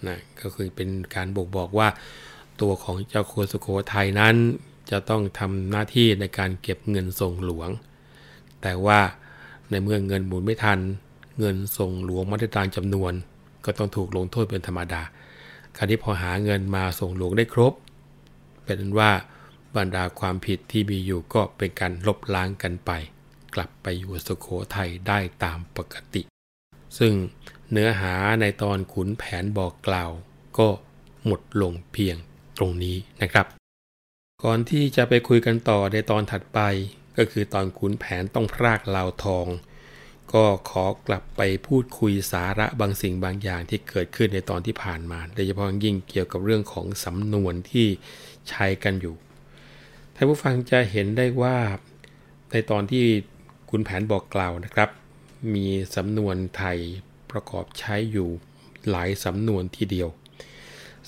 [0.08, 1.88] นะก็คือเป็นการบอกบอกว่า
[2.62, 4.36] ตัวของเจ้าโคสุโขทัยนั้น
[4.92, 7.70] จะต้องทำหน้าที่ในการเก็บเงินส่งหลวง
[8.62, 9.00] แต่ว่า
[9.70, 10.80] ในเมื่อเงินหมุนไม่ทัน
[11.40, 13.14] เงินส่งหลวงมาได้ตามจำนวน
[13.66, 15.02] ก็ต้องถูกลงโทษเป็นธรรมดา
[15.78, 17.74] คราวนี้พอหาเงินมาส่งหลวงได้ครบ
[18.66, 19.12] เป็นว่า
[19.76, 22.92] บรรดาความผิดที่มีอยู่ก็เป็นการลบล้างกันไป
[23.56, 26.22] กลับไปอยู่สุโขทัยได้ตามปกติ
[26.98, 27.14] ซึ่ง
[27.72, 30.12] เนื้อหาในตอนขุนแผนบอกกล่าว
[30.58, 30.68] ก็
[31.26, 32.18] หมดลงเพียง
[32.58, 33.46] ตรงนี้นะครับ
[34.44, 36.60] ก่อนที่จะไปคุยกันต่อในตอนถัดไป
[37.18, 39.48] ก็คือตอนขุนแผนต้องพรากลาวทอง
[40.34, 47.88] ก็ขอกลับไปพูดคุยสาระบางสิ่งบางอย่างที่เกิดขึ้นในตอนที่ผ่านมา โดยเฉพาะยิ่งเกี่ยวกับเรื่องของสำนวนที่
[48.50, 49.16] ใช้กันอยู่
[50.16, 51.58] ท่านผู้ฟังจะเห็นได้ว่า
[52.52, 53.06] ในตอนที่
[53.70, 54.90] คุณแผนบอกกล่าวนะครับ
[55.54, 56.78] มีสำนวนไทย
[57.32, 58.30] ประกอบใช้อยู่
[58.90, 60.10] หลายสำนวนทีเดียว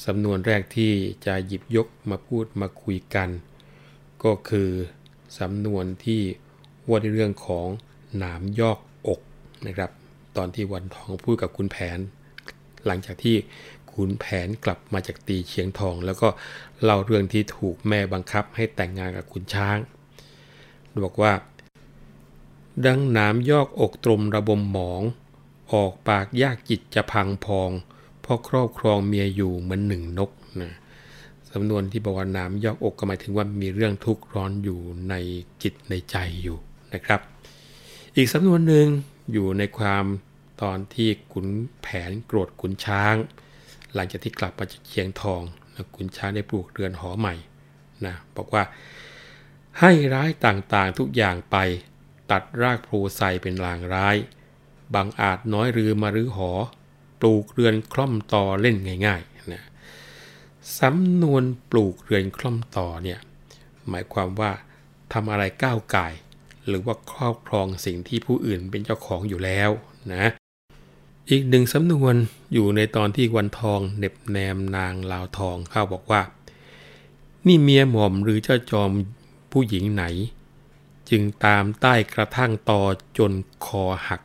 [0.06, 0.91] สำนวนแรกที่
[1.26, 3.30] จะหยิบยกมาพูดมาคุยกัน
[4.24, 4.69] ก็คือ
[5.39, 6.21] สำนวนที่
[6.88, 7.67] ว่าในเรื่องของ
[8.17, 9.21] หนามยอกอก
[9.67, 9.91] นะครับ
[10.38, 12.00] ตอนที่วันทองพูดกับคุณแผน
[12.86, 13.36] หลังจากที่
[13.95, 16.27] ขุนแผนกลับมาจากตีเชียงทอง แล้วก็
[16.84, 19.77] เล่าเรื่องที่ถูกแม่บังคับให้แต่งงานกับขุนช้าง
[21.03, 21.34] บอกว่า
[22.86, 25.01] ดังน้ำยอกอกตรมระบมหมอง
[25.73, 27.71] ออกปากยากจิตจะพังพอง
[28.21, 30.31] เพราะครอบครองเมียอยู่เหมือนหนึ่งนก
[30.62, 30.73] นะ
[31.51, 34.79] สำนวนที่บอกว่าน้ำยอกอกก็หมายถึงว่ามีเรื่องทุกข์ร้อนอยู่
[35.10, 35.15] ใน
[35.63, 36.58] จิตในใจอยู่
[36.93, 37.21] นะครับ
[38.15, 38.88] อีกสำนวนหนึ่ง
[39.34, 40.05] อยู่ในความ
[40.62, 41.47] ตอนที่ขุน
[41.81, 43.15] แผนโกรธขุนช้าง
[43.95, 45.41] หลังจากที่กลับมาจากเชียงทอง
[45.75, 47.36] นะขุนช้างได้ปลูกเรือนหอใหม่
[48.05, 48.63] นะบอกว่า
[49.79, 51.58] ให้ร้ายต่างๆทุกอย่างไป
[52.31, 54.15] ตัดรากโพไซเป็นลางร้าย
[54.95, 56.51] บางอาจน้อยรือมารื้อหอ
[57.19, 58.77] ปลูกเรือนคล่อมต่อเล่น
[59.08, 59.63] ง่ายๆนะ
[60.79, 63.19] สำนวนปลูกเรือนคล่อมต่อเนี่ย
[63.89, 64.51] หมายความว่า
[65.13, 66.08] ทำอะไรก้าวไก่
[66.67, 69.69] หรือว่าครอบครองสิ่งที่ผู้อื่นเป็นเจ้าของอยู่แล้ว
[70.13, 70.25] นะ
[71.31, 72.15] อีกหนึ่งสำนวน
[72.53, 76.21] อยู่ในตอนที่วันทองเน็บแนมนางลาวทองเข้าบอกว่า
[77.47, 78.91] นี่เมียหม่อมหรือเจ้าจอม
[79.51, 80.03] ผู้หญิงไหน
[81.09, 82.81] จึงตามใต้กระทั่งตอ
[83.17, 83.31] จน
[83.65, 84.21] คอหัก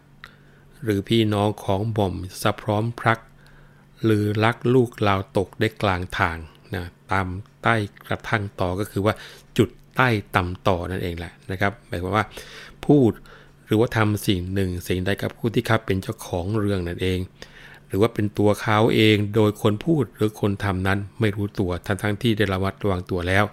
[0.82, 3.18] หรือพี่น้องของบ่อมสะพร้อมพรัก
[4.04, 6.36] หรือลักลูกลาวตกได้กลางทาง
[6.74, 7.26] นะตาม
[7.62, 7.74] ใต้
[8.08, 9.14] กระทั่งตอก็คือว่า
[9.58, 12.24] จุดใต้ต่ำต่อนั่นเองแหละนะครับหมายความว่า
[12.86, 13.12] พูด
[13.70, 17.18] รือว่าทำสิ่งหนึ่งสิ่งใดกับผู้ที่ครับเป็นเจ้าของเรื่องนั่นเอง
[17.88, 23.44] หรือว่าเป็นตัวเขาเองโดยคนพูดหรือคนทำนั้นไม่รู้ตัวทั้งทั้งที่ได้ระวัดระวังตัวแล้ว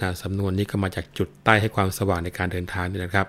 [0.00, 3.26] นะสำนวนนี้ก็มาจากจุดใต้ให้ความสว่างในการเดินทางนี่นะครับ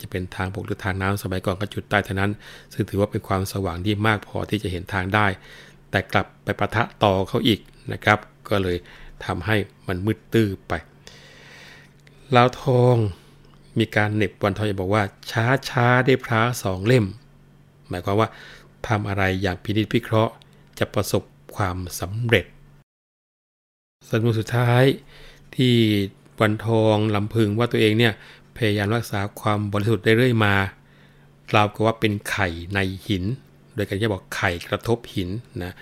[0.00, 2.32] จะเป็นทางบกหรือทางน้ำสมัยก่อนก็จุดใต้เท่านั้น
[2.72, 5.26] ซึ่งถือว่าเป็นความสว่างที่มากพอที่จะเห็นทางได้
[5.90, 7.60] แต่กลับไปประทะต่อเขาอีก
[7.92, 8.76] นะครับ ก็เลย
[9.24, 9.56] ทำให้
[9.88, 10.72] มันมืดตื้อไป
[12.36, 12.96] ลาวทอง
[13.78, 17.06] มีการเน็บวันทองบอกว่า ช้าช้าได้พระสองเล่ม
[17.88, 18.28] หมายความว่า
[18.86, 20.32] ทำอะไรอย่างพินิจพิเคราะห์
[20.78, 21.22] จะประสบ
[21.56, 22.46] ความสำเร็จ
[24.10, 24.82] สำนวนสุดท้าย
[25.54, 25.74] ที่
[26.40, 28.12] วันทองลำพึงว่าตัวเองเนี่ย
[28.56, 30.54] พยายามรักษาความบริสุทธิ์ได้เรื่อยมา
[31.50, 32.78] กล่าวกับว่าเป็นไข่ใน
[33.08, 33.24] หิน
[33.74, 35.28] โดยการที่บอกไข่กระทบหิน
[35.62, 35.72] นะ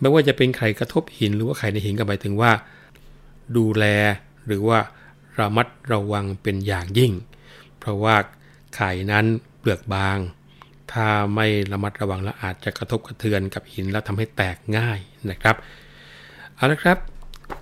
[0.00, 2.50] ไม่ว่าจะเป็นไข่กระทบหิน หรือว่าไข่ในหินก็หมายถึงว่า
[3.56, 3.84] ดูแล
[4.46, 4.78] หรือว่า
[5.38, 7.12] ระมัดระวังเป็นอย่างยิ่ง
[7.78, 8.16] เพราะว่า
[8.74, 9.24] ไข่นั้น
[9.58, 10.18] เปลือกบาง
[10.92, 14.98] ถ้าไม่ระมัดระวังแล้วอาจจะกระทบกระเทือนกับหินแล้วทำให้แตกง่าย
[15.30, 15.56] นะครับ
[16.54, 16.98] เอาละครับ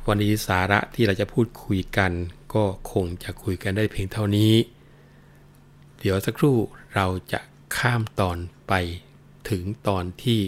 [0.09, 2.13] วันนี้สาระที่เราจะพูดคุยกัน
[2.55, 4.55] ก็คงจะคุยกันได้เพียงเท่านี้
[5.99, 6.57] เดี๋ยวสักครู่
[6.95, 7.41] เราจะ
[7.77, 8.73] ข้ามตอนไป
[9.49, 10.41] ถึงตอนที่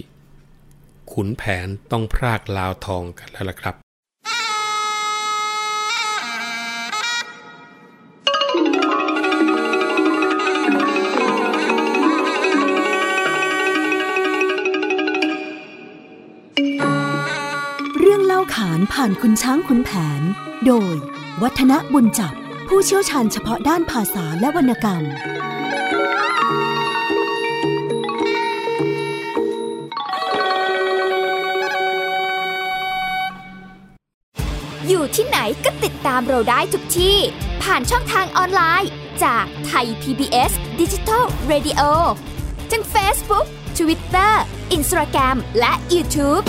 [1.13, 3.86] ขุนแผนต้องพรากลาวทองกันแล้วล่ะครับ
[18.93, 20.23] ผ่านคุณช้างคุณแผน
[20.67, 20.95] โดย
[21.43, 22.35] วัฒนบุญจับ
[22.69, 25.03] ผู้เชี่ยวชาญเฉพาะด้านภาษาและวรรณกรรม
[34.87, 37.17] อยู่ที่ไหนก็ติดตามเราได้ทุกที่
[37.63, 38.91] ผ่านช่องทางออนไลน์
[39.25, 41.83] จากไทย PBS Digital Radio
[42.71, 43.47] ทั้ง Facebook
[43.79, 44.33] Twitter
[44.77, 46.45] Instagram และ YouTube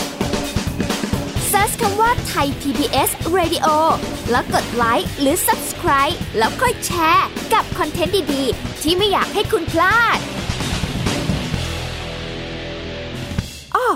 [1.54, 3.68] Search คำว่าไทย PBS Radio
[4.32, 10.18] แล้วกดไลค์หรือ Subscribe แล้วค่อยแชร์ กับคอนเทนต์ดี ๆ ที่ไม่อยากให้คุณพลาด
[13.76, 13.88] อ้อ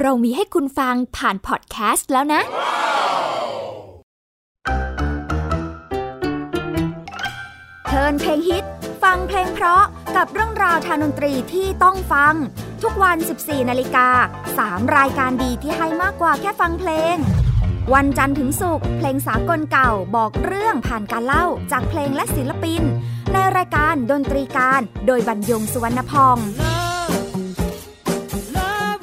[0.00, 2.40] เรามีให้คุณฟังผ่านพอดแคสต์แล้วนะ
[7.84, 8.64] เพลินเพลงฮิต
[9.02, 9.82] ฟังเพลงเพราะ
[10.16, 12.34] กับเรื่องราวทางดนตรีที่ต้องฟัง
[12.82, 14.08] ทุกวัน 14 นาฬิกา
[14.52, 17.16] 3 รายการดีที่ให้มากกว่าแค่ฟังเพลง
[17.94, 22.82] วันจันทร์ถึงศุกร์เพลงสากลเก่าบอกเรื่องผ่านการเล่าจากเพลงและศิลปิน
[23.32, 26.38] ในรายการดนตรีการ โดยบรรยงสุวรรณพอง
[28.56, 29.02] Love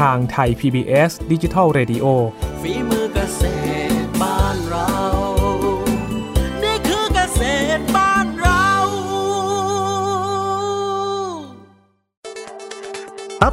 [0.00, 2.06] ทางไทย PBS Digital Radio
[2.62, 2.93] ฝีมื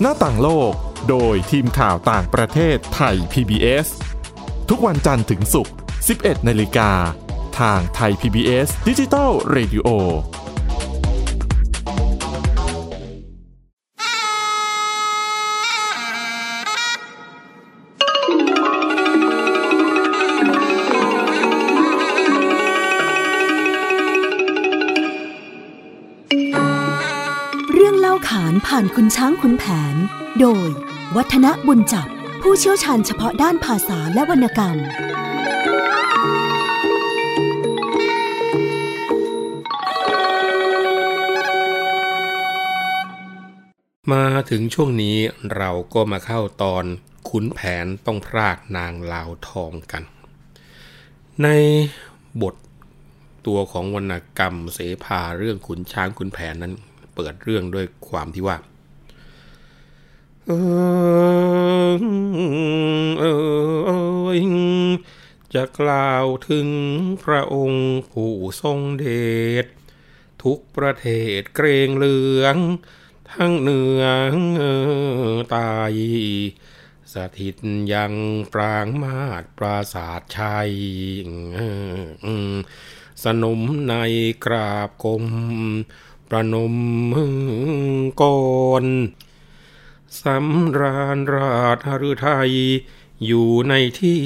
[0.00, 0.72] หน้าต่างโลก
[1.08, 3.86] โดยทีมข่าวต่างประเทศไทย PBS
[4.68, 5.74] ทุกวันจันทร์ถึงศุกร์
[6.10, 6.90] 11 นาฬิกา
[7.60, 9.88] ทางไทย PBS Digital Radio
[28.98, 29.96] คุณช้างคุณแผน
[30.40, 30.68] โดย
[31.16, 32.08] วัฒนบุญจับ
[32.42, 34.76] ผู้เชี่ยวชาญเฉพาะด้านภาษาและวรรณกรรม
[44.12, 45.16] มาถึงช่วงนี้
[45.56, 46.84] เราก็มาเข้าตอน
[47.30, 50.02] ขุนแผนต้องพรากนางลาวทองกัน
[51.42, 51.48] ใน
[52.42, 52.54] บท
[53.46, 56.72] ตัวของวรรณกรรมเสภาเรื่องขุนช้างขุนแผนนั้น
[57.14, 58.56] เปิดเรื่องด้วยความที่ว่า
[60.46, 60.52] เอ
[61.92, 62.00] อ
[63.18, 63.42] เออ
[65.54, 66.68] จะกล่าวถึง
[67.24, 69.06] พระองค์ผู้ทรงเด
[69.64, 69.66] ช
[70.42, 71.06] ทุกประเท
[71.38, 72.56] ศเกรงเหลือง
[73.32, 75.92] ทั้งเหนือใตาย
[77.12, 77.56] สถิต
[77.92, 78.12] ยัง
[78.52, 80.72] ปรางมาศปราศาสชัย
[83.24, 83.94] สนมใน
[84.44, 85.24] กราบกรม
[86.28, 86.74] ประนม
[88.22, 88.42] ก่อ
[88.82, 88.84] น
[90.20, 92.52] สำราญราชหฤทัย
[93.26, 94.22] อยู่ในที่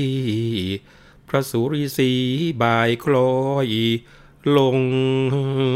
[1.28, 2.12] พระสุริสี
[2.62, 3.34] บายคลอ
[3.66, 3.68] ย
[4.56, 4.78] ลง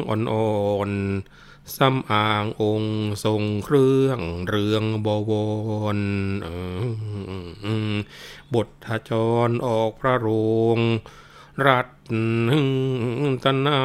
[0.09, 5.33] อ่อนๆซ้ำอ่างองค์ทรงเครื่องเรืองบว
[5.97, 5.99] ร
[8.55, 8.69] บท
[9.11, 9.13] จ
[9.49, 10.29] รออกพระโร
[10.77, 10.79] ง
[11.67, 11.89] รัต
[13.45, 13.81] ตนา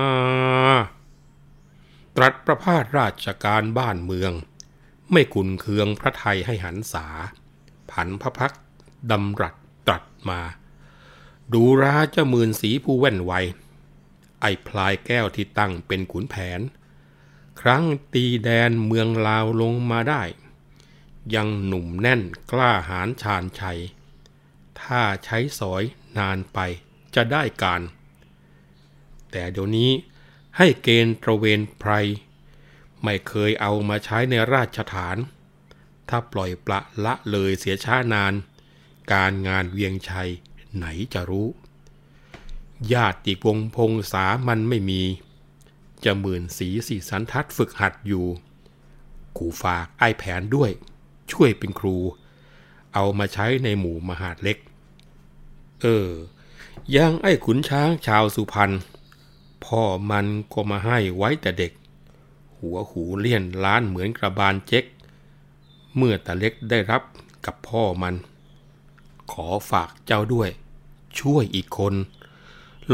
[2.16, 4.34] ตรัสประพาสราชการบ้านเมือง
[5.12, 7.08] ไม่ขุนเคืองพระไทยให้หันษา
[7.92, 8.54] ผันพระพัก
[9.12, 9.56] ดำรัส
[9.88, 10.42] ตรัสมา
[11.54, 13.34] ดูราเจ้ามื่นสีผู้แว่นไว
[14.42, 16.62] ไอพลายแก้วที่ตั้งเป็นขุนแผน
[17.62, 20.24] ครั้งตีแดนเมืองลาวลงมาได้
[21.36, 23.80] ยังหนุ่มแน่นกล้าหาญชาญชัย
[24.82, 25.84] ถ้าใช้สอย
[26.18, 26.60] นานไป
[27.16, 27.82] จะได้การ
[29.32, 29.92] แต่เดี๋ยวนี้
[30.58, 31.92] ให้เกณฑ์ตระเวนไพร
[33.06, 35.18] ไม่เคยเอามาใช้ในราชฐาน
[36.10, 38.34] ถ้าปล่อยปละละเลยเสียช้านาน
[39.14, 40.30] การงานเวียงชัย
[40.76, 41.48] ไหนจะรู้
[42.94, 45.04] ญาติวงพงษามันไม่มี
[46.04, 48.26] จะหมื่นสีสีสันทัดฝึกหัดอยู่
[49.38, 50.72] กูฝากไอ้แผนด้วย
[51.32, 51.98] ช่วยเป็นครู
[52.94, 54.58] เอามาใช้ในหมู่มหาดเล็ก
[55.82, 56.10] เออ
[56.96, 58.72] ยังไอ้ขุนช้างชาวสุพรรณ
[59.66, 61.72] พ่อมันก็มาให้ไว้แต่เด็ก
[62.66, 64.86] หัวหูเลี่ยนล้านเหมือนกระบาลเจ๊ก
[65.96, 67.02] เมื่อตาเล็กได้รับ
[67.46, 68.16] กับพ่อมัน
[69.32, 70.50] ขอฝากเจ้าด้วย
[71.20, 71.94] ช่วยอีกคน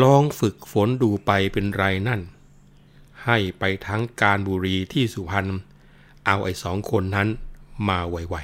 [0.01, 2.21] ลองฝึกฝนดูไปเป็นไรนั่น
[3.25, 5.47] ให้ไปทั้งการบุรีที่สุพรรณ
[6.25, 7.27] เอาไอ้สองคนนั้น
[7.89, 8.35] มาไว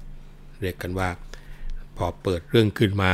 [0.00, 1.10] ๆ เรียกกันว่า
[1.96, 3.12] พอเปิดเรื่องขึ้นมา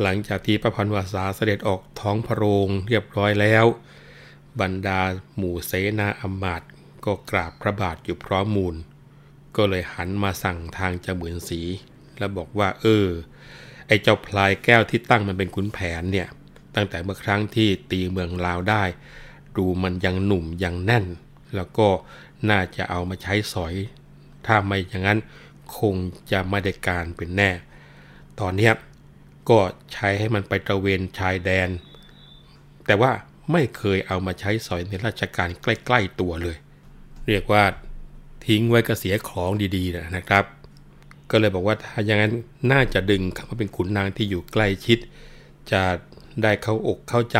[0.00, 3.66] หลังจากที่พระพันวาสาเสด็จออกท้องพระโรงเรียบร้อยแล้ว
[4.60, 5.00] บรรดา
[5.36, 6.69] หมู่เสนาอมาตย์
[7.04, 8.76] ก็กราบพระบาทอยู่พร้อมมูล
[9.56, 11.60] ก็เลยหันมาสั่งทางจเหมือนสี
[12.18, 13.06] แล้วบอกว่า เออ
[13.86, 16.28] ไอ้เจ้าพลายแก้วที่ตั้งมันเป็นขุนแผนเนี่ย
[16.74, 18.84] ตั้งแต่เมื่อครั้งที่ตีเมืองลาวได้
[19.56, 21.06] ดูมันยังหนุ่มยังแน่น
[21.56, 21.88] แล้วก็
[22.50, 23.74] น่าจะเอามาใช้สอย
[24.46, 25.18] ถ้าไม่อย่างนั้น
[25.78, 25.94] คง
[26.32, 27.50] จะไม่ได้การเป็นแน่
[28.40, 28.70] ตอนนี้
[29.50, 29.58] ก็
[29.92, 31.68] ใช้ให้มันไปตระเวนชายแดน
[32.86, 33.12] แต่ว่า
[33.52, 36.56] ไม่เคยเอามาใช้สอยในราชการใกล้ ๆตัวเลย
[37.28, 37.64] เรียกว่า
[38.46, 40.44] ทิ้งไว้ก็เสียของดีๆนะครับ
[41.30, 42.32] ก็เลยบอกว่าถ้าอย่างนั้น
[42.72, 44.98] น่าจะดึงเข้ามาเป็นขุนนางที่อยู่ใกล้ชิด
[45.72, 45.82] จะ
[46.42, 47.38] ได้เข้าอกเข้าใจ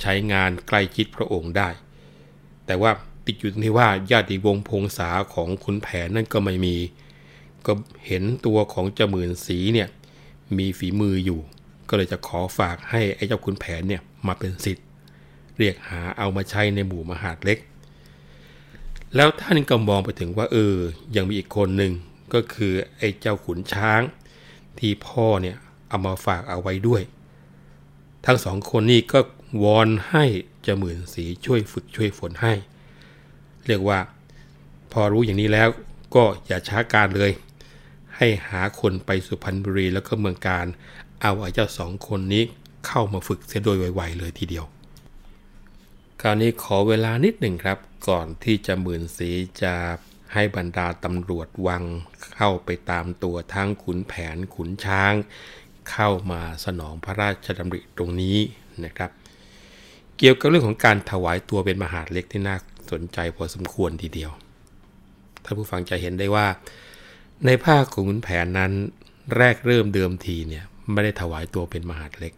[0.00, 1.68] ใช้งานใกล้ชิดพระองค์ได้
[2.66, 2.90] แต่ว่า
[3.26, 6.76] ติดอยู่ตรงที่ว่าญาติวงพงษาของขุนแผนนั่นก็ไม่มี
[7.66, 7.72] ก็
[8.06, 9.88] เห็นตัวของเจ้าหมื่นสีเนี่ย
[10.58, 11.40] มีฝีมืออยู่
[11.88, 14.86] ก็เลยจะขอฝากให้ไอ้เจ้าขุนแผนเนี่ยมาเป็นสิทธิ์
[15.58, 17.58] เรียกหาเอามาใช้ในหมู่มหาดเล็ก
[19.16, 20.76] แล้วท่านก็มองไปถึงว่าเออ
[21.16, 21.92] ยังมีอีกคนหนึ่ง
[22.34, 24.00] ก็คือไอ้เจ้าขุนช้าง
[24.78, 25.56] ที่พ่อเนี่ย
[25.88, 27.02] เอามาฝากเอาไว้ด้วย
[28.26, 29.18] ทั้งสองคนนี้ก็
[29.64, 30.24] วอนให้
[30.62, 32.54] เจ้าหมื่นสีช่วยฝึกช่วยฝนให้
[33.66, 33.98] เรียกว่า
[34.92, 35.68] พอรู้อย่างนี้แล้ว
[36.14, 37.32] ก็อย่าช้าการเลย
[38.16, 40.66] ให้หาคนไปสุพรรณบุรีแล้วก็เมืองการ
[41.22, 42.42] เอาไอ้เจ้าสองคนนี้
[42.86, 44.64] เข้ามาฝึกเสียโดยไวๆเลยทีเดียว
[46.20, 49.30] คราวนี้ขอเวลานิดหนึ่งครับ ก่อนที่จะหมื่นสี
[49.62, 49.74] จะ
[50.34, 51.84] ให้บรรดาตำรวจวัง
[52.34, 55.12] เข้าไปตามตัวทั้งขุนแผนขุนช้าง
[55.90, 58.38] เข้ามาสนองพระราชดำริตรงนี้
[58.84, 59.10] นะครับ
[60.18, 62.56] เกี่ยวกับเรื่องของการถวายตัวเป็นมหาดเล็กที่น่า
[62.92, 64.30] สนใจพอสมควรทีเดียว
[65.44, 66.46] ท่านผู้ฟังจะเห็นได้ว่า
[67.46, 68.72] ในภาคของขุนแผนนั้น
[69.36, 72.32] แรกเริ่มเดิมทีเนี่ยไม่ได้ถวายตัวเป็นมหาดเล็ก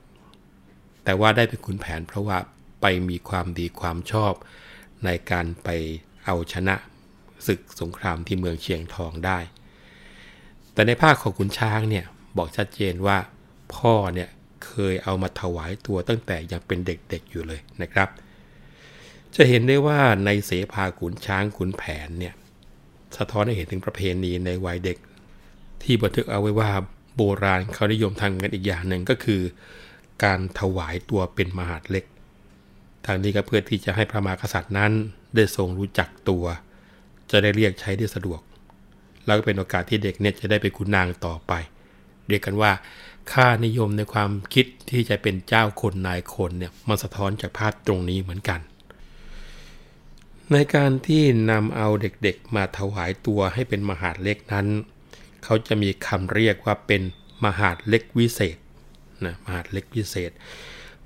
[1.04, 2.38] แต่ว่าได้เป็นขุนแผนเพราะว่า
[2.80, 4.32] ไปมีความดีความชอบ
[5.04, 5.68] ในการไป
[6.24, 6.74] เอาชนะ
[7.46, 9.38] ศึกสงครามที่เมืองเชียงทองได้
[10.72, 12.04] แต่ในภาคของขุนช้างเนี่ย
[12.36, 13.18] บอกชัดเจนว่า
[13.76, 14.28] พ่อเนี่ย
[14.66, 18.08] เคยเอามาถวายตัวตั้งแต่ยังเป็นเด็กๆอยู่เลยนะครับ
[19.36, 22.34] จะเห็นได้ว่าในเสภาขุนช้างขุนแผนเนี่ย
[23.16, 24.98] สะท้อนให้เห็นถึงประเพณีในวัยเด็ก
[25.82, 26.70] ที่บันทึกเอาไว้ว่า
[27.16, 29.42] โบราณเขานิยมทำกันอีกอย่างหนึ่งก็คือ
[30.24, 32.04] การถวายตัวเป็นมหาดเล็ก
[33.06, 34.92] ทางนี้ก็เพื่อที่จะให้พระมหากษัตริย์นั้น
[35.34, 36.44] ได้ทรงรู้จักตัว
[37.30, 38.40] จะได้เรียกใช้ได้สะดวก
[39.26, 41.52] แล้วก็เป็นโอกาสที่เด็กเนี่ยจะได้เป็นคุณนางต่อไป
[42.28, 42.72] เรียกกันว่า
[43.32, 48.60] ค่านิยมในความคิดที่จะเป็นเจ้าคนนายคนเนี่ยมันสะท้อนจากภาพตรงนี้เหมือนกัน
[50.52, 54.66] ในการที่นำเอาเด็กๆมาถวายตัวให้เป็นมหาดเล็กนั้น
[55.44, 57.02] เขาจะมีคำเรียกว่าเป็น
[57.44, 58.56] มหาดเล็กวิเศษ
[59.24, 60.30] นะมหาดเล็กวิเศษ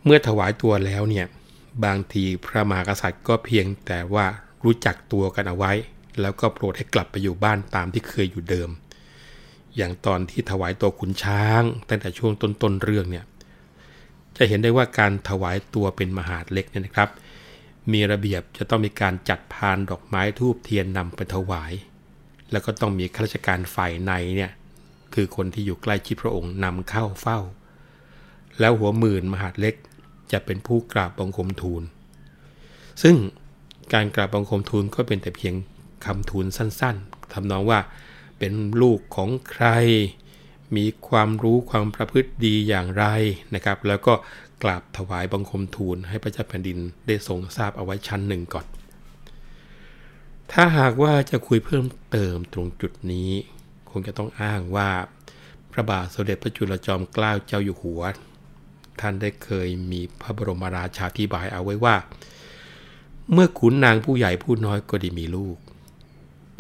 [0.05, 1.26] เมื่อถวายตัวแล้วเนี่ย
[1.85, 4.27] บางทีพระมหากษัตริย์ก็เพียงแต่ว่า
[4.64, 5.72] รู้จักตัวกันเอาไว้
[6.20, 8.70] แล้วก็โปรดให้กลับไปอยู่บ้านตามที่เคยอยู่เดิม
[9.77, 13.25] อย่างตอนที่ถวายตัวขุนช้าง ตั้งแต่ช่วงต้นๆเรื่องเนี่ย
[14.37, 17.11] จะเห็นได้ว่าการถวายตัวเป็นมหาดเล็กเนี่ยนะครับ
[17.93, 21.72] มีระเบียบจะต้องมีการจัดพานดอกไม้ทูบเทียนนำไปถวาย
[22.51, 24.53] แล้วก็ต้องมีข้าราชการฝ่ายในเนี่ย
[25.14, 27.39] คือคนที่อยู่ใกล้ชิดพระองค์นำเข้าเฝ้า
[28.61, 29.75] แล้วหัวหมื่นมหาดเล็ก
[30.33, 31.83] จะเป็นผู้กราบบังคมทูล
[33.03, 33.16] ซึ่ง
[33.93, 35.55] การกราบบังคมทูลก็เป็นแต่เพียง
[36.05, 37.81] คำทูลสั้นๆทำนองว่า
[38.39, 39.66] เป็นลูกของใคร
[40.77, 43.05] มีความรู้ความประพฤติดีอย่างไร
[43.55, 44.14] นะครับ แล้วก็
[44.62, 48.66] กราบถวายบังคมทูลให้พระเจ้าแผ่นดินได้ทรงทราบเอาไว้ชั้นหนึ่งก่อน
[50.53, 53.31] ถ้าหากว่าจะคุยเพิ่มเติมตรงจุดนี้
[53.91, 54.91] คงจะต้องอ้างว่า
[55.72, 58.03] พระบาทสมเด็จพระจุลจอมเกล้าเจ้าอยู่หัว
[59.01, 61.97] ท่านได้เคยมีพระบรมราชาธิบายเอาไว้ว่า
[63.32, 65.57] เมื่อขุนนางผู้ใหญ่ผู้น้อยก็ได้มีลูก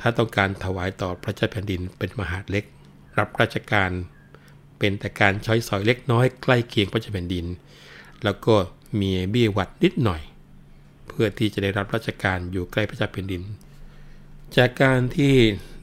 [0.00, 2.64] ถ้าต้องการถวายต่อพระเจ้าแผ่นดินเป็นมหาเล็ก
[3.18, 3.90] รับราชการ
[4.78, 7.46] เป็นแต่การช้อยสอยเล็กน้อยใกล้เคียงพระเจ้าแผ่นดิน
[8.24, 8.54] แล้วก็
[9.00, 10.22] มีเบี้ยวัดนิดหน่อย
[11.08, 13.42] เพื่อที่จะได้รับราชการอยู่ใกล้พระเจ้าแผ่นดิน
[14.56, 15.34] จากการที่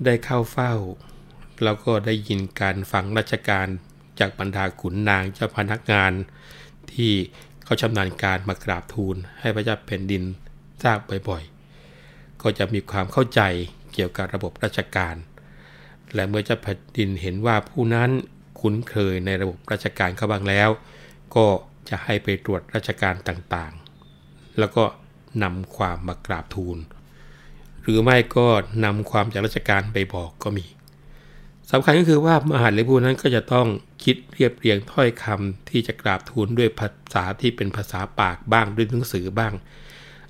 [0.06, 0.74] ได้เข้าเฝ้า
[1.64, 3.68] แล้วก็ได้ยินการฟังราชการ
[4.20, 6.12] จากบรรดาขุนนางเจ้าพนักงาน
[6.96, 7.14] ที่
[7.64, 10.24] เขาชำนาญการมากราบทูลให้พระเจ้าแผ่นดิน
[10.84, 10.98] ทราบ
[11.30, 13.42] บ่อยๆ ก็จะมีความเข้าใจ
[13.94, 15.16] เกี่ยวกับระบบราชการ
[16.16, 18.10] และเมื่อเจ้าแผ่นดินเห็นว่าผู้นั้น
[18.60, 20.70] คุ้นเคยในระบบราชการเขาบ้างแล้ว
[21.36, 21.46] ก็
[21.90, 24.84] จะให้ไปตรวจราชการต่างๆ แล้วก็
[25.44, 26.78] นำความมากราบทูล
[27.82, 28.48] หรือไม่ก็
[28.86, 30.66] นำความจากราชการไปบอกก็มี
[31.72, 33.68] สำคัญก็คือว่ามหาดเล็กผู้นั้นก็จะต้อง
[34.04, 39.54] คิดเรียบเรียงถ้อยคำที่จะกราบทูลด้วยภาษาที่เป็นภาษาปากบ้างด้วยหนังสือบ้าง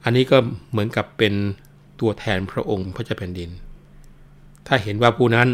[0.03, 0.37] อันนี้ก็
[0.71, 1.33] เหมือนกับเป็น
[1.99, 3.49] ตัวแทนพระองค์พระเจ้าแผ่นดิน
[4.67, 5.47] ถ้าเห็นว่าผู้นั้น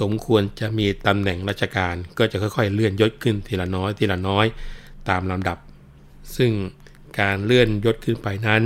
[0.00, 4.46] สมควรจะมีตำแหน่งราชการก็จะค่อยๆ เลื่อนยศขึ้นทีละน้อยทีละน้อย
[5.08, 5.58] ตามลำดับ
[6.36, 6.50] ซึ่ง
[7.20, 8.62] การเลื่อนยศขึ้นไปนั้น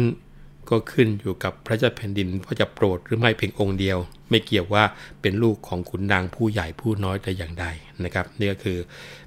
[0.70, 3.98] ก็ขึ้นอยู่กับพระเจ้าแผ่นดินว่าจะโปรดหรือไม่เพียงองค์เดียว
[4.30, 4.84] ไม่เกี่ยวว่า
[5.20, 7.66] เป็นลูกของขุนนางผู้ใหญ่ผู้น้อยแต่อย่างใด
[8.04, 8.78] นะครับนี่ก็คือ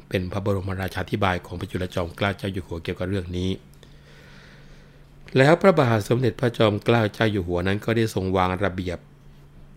[0.10, 3.49] เป็นพระบรมราชาธิบายของพระจุลจอมเกล้าเจ้าอยู่หัวเกี่ยวกับเรื่องนี้
[5.38, 8.97] แล้วพระบาทสมเด็จพระจอมเกล้าเจ้าอยู่หัวนั้นก็ได้ทรงวางระเบียบ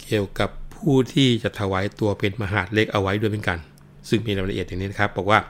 [0.02, 3.58] เกี่ยวกับผู้ที่จะถวายตัวเป็นมหาดเล็กเอาไว้ด้วยเหมือนกัน
[4.08, 5.40] ซึ่งมีรายละเอียดอย่างนี้นะครับบอกว่า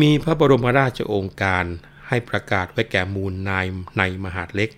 [0.00, 1.64] มีพระบรมราชโองการ
[2.08, 3.66] ให้ประกาศไว้แก่มูลนาย
[3.98, 4.70] ในมหาดเล็ก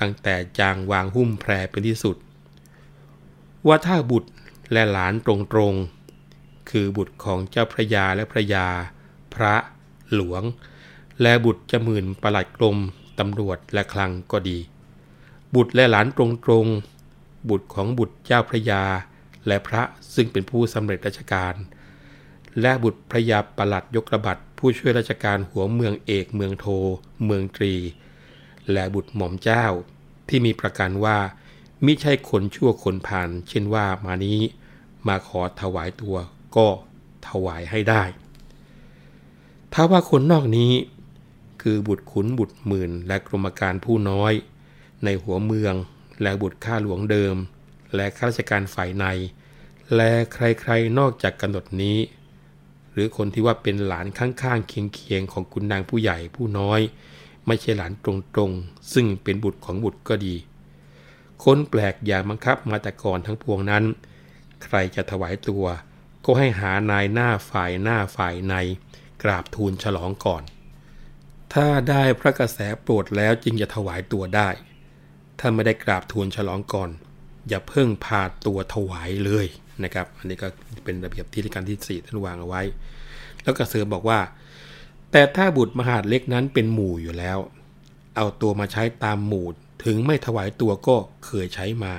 [0.00, 2.16] ตั้งแต่จางวางหุ้มแพรเป็นที่สุด
[3.66, 4.30] ว่าถ้าบุตร
[4.72, 8.66] และหลานตรงๆ คือบุตรของเจ้าพระยาและพระยา
[9.34, 9.54] พระ
[10.14, 10.42] หลวง
[11.22, 12.78] และบุตรจมื่นประหลัดกรม
[13.18, 14.58] ตำรวจและคลังก็ดี
[15.54, 16.18] บุตรและหลานต
[16.50, 18.82] รงๆ บุตรของบุตรเจ้าพระยา
[19.46, 19.82] และพระ
[20.14, 21.54] ซึ่งเป็นผู้สำเร็จราชการ
[22.60, 26.66] และบุตรพระยาประหลัดยกระบัดผู้ช่วยราชการหัวเมืองเอกเมืองโท
[27.24, 27.74] เมืองตรี
[28.72, 29.64] และบุตรหม่อมเจ้า
[30.28, 31.18] ที่มีประกันว่า
[31.84, 34.38] มิใช่คนชั่วคนผ่าน เช่นว่ามานี้
[35.08, 36.16] มาขอถวายตัว
[36.56, 36.66] ก็
[37.28, 38.02] ถวายให้ได้
[39.72, 40.72] ถ้าว่าคนนอกนี้
[41.62, 44.32] คือบุตรขุนบุตรหมื่น และกรมการผู้น้อย
[45.04, 45.74] ในหัวเมือง
[46.22, 47.36] และบุตรข้าหลวงเดิม
[47.94, 49.04] และข้าราชการฝ่ายใน
[49.96, 51.98] และใครๆนอกจากกำหนดนี้
[52.92, 56.80] หรือคนที่ว่าเป็นหลานข้างๆเคียงๆของคุณนางผู้ใหญ่ผู้น้อย
[57.46, 58.06] ไม่ใช่หลานต
[58.38, 60.34] รงๆ ซึ่งเป็นบุตรของบุตรก็ดี
[61.44, 63.84] คนแปลกอย่าบังคับมาแต่ก่อนทั้งพวงนั้น
[64.64, 65.64] ใครจะถวายตัว
[66.24, 68.54] ก็ให้หานายหน้าฝ่ายหน้าฝ่ายใน
[69.22, 70.42] กราบทูลฉลองก่อน
[71.54, 74.48] ถ้าได้พระกระแสโปรดแล้วจึงจะถวายตัวได้
[75.38, 76.90] ถ้าไม่ได้กราบทูลฉลองก่อน
[77.48, 79.46] อย่าเพิ่งพาตัวถวายเลย
[79.84, 80.48] นะครับ อันนี้ก็
[80.84, 82.62] เป็นระเบียบที่การที่สี่ท่านวางเอาไว้
[83.42, 84.20] แล้วก็เสริมบอกว่า
[85.12, 87.38] แต่ถ้าบุตรมหาดเล็กนั้นเป็นหมู่อยู่แล้ว
[88.16, 89.46] เอาตัวมาใช้ตามหมู่
[89.84, 91.94] ถึงไม่ถวายตัวก็เคยใช้มา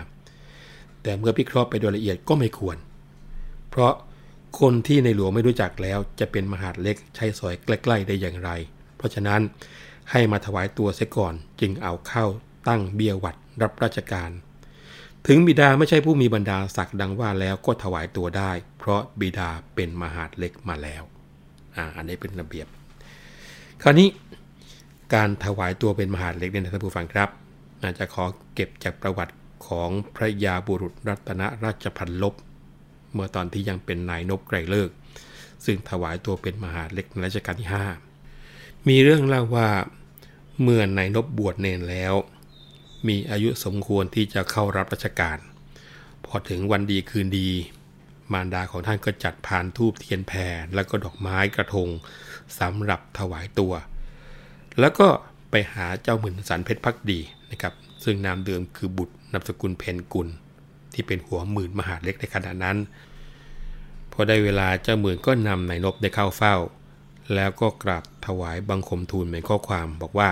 [1.04, 2.78] แต่เมื่อพิเคราะห์ไปโดยละเอียดก็ไม่ควร
[3.70, 3.94] เพราะ
[4.60, 8.50] คนที่ในหลวงไม่รู้จักแล้วจะเป็นมหาดเล็กใช้สอยใกล้ ๆ ได้อย่างไร
[8.98, 9.42] เพราะฉะนั้น
[10.12, 12.26] ให้มาถวายตัวเสียก่อนจึงเอาเข้า
[12.68, 14.30] ตั้งเบียวัดรับราชการ
[15.28, 21.04] ถึงบิดาไม่ใช่ผู้มีบรรดาศักดิ์ดังว่าแล้วก็ถวายตัวได้ เพราะบิดาเป็นมหาดเล็กมาแล้ว
[21.76, 22.68] อ่าอันนี้เป็นระเบียบ
[23.84, 24.08] คราวนี้
[25.14, 27.30] การถวายตัวเป็นมหาดเล็กเนี่ยท่านผู้ฟังครับ
[27.84, 29.34] อาจจะขอเก็บจากประวัติ
[29.68, 32.34] ของพระยาบุรุษรัตนราชพันลบ
[33.14, 34.90] เมื่อตอนที่ยังเป็นนายนบไกรเลิก
[35.66, 37.70] ซึ่งถวายตัวเป็นมหาดเล็กในรัชกาลที่
[38.28, 39.70] 5 มีเรื่องเล่าว่า
[40.62, 42.14] เมื่อนายนบบวชเนนแล้ว
[43.08, 45.38] มีอายุสมควรที่จะเข้ารับราชการ
[46.26, 47.50] พอถึงวันดีคืนดี
[48.32, 51.90] มารดาของท่านก็จัดพานทูบเทียนแพรแล้วก็ดอกไม้กระทง
[52.60, 53.74] สำหรับถวายตัว
[54.80, 55.08] แล้วก็
[55.56, 57.20] ไปหาเจ้าหมื่นสันเพชรพักดี
[57.52, 57.74] นะครับ
[58.04, 60.28] ซึ่งนามเดิมคือบุตรนามสกุลเพนกุล
[60.94, 62.78] ที่เป็นหัวหมื่นมหาเล็กในขณะนั้น
[64.12, 66.56] พอได้เวลาเจ้าหมื่นก็นำนายนบได้เข้าเฝ้า
[67.34, 70.30] แล้วก็กราบถวายบังคมทูลเป็นข้อความบอกว่า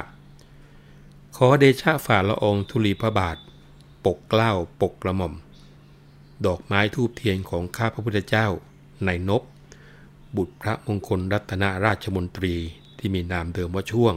[1.36, 3.38] ขอเดชะฝ่าละองธุลีพระบาท
[4.06, 4.52] ปกเกล้า
[4.82, 5.34] ปกกระหม่อม
[6.46, 8.48] ดอกไม้ทูบเทียนของข้าพระพุทธเจ้า
[9.08, 9.44] นายนบ
[10.38, 12.56] บุตรพระมงคลรัตนราชมนตรี
[12.98, 14.16] ที่มีนามเดิมว่าช่วง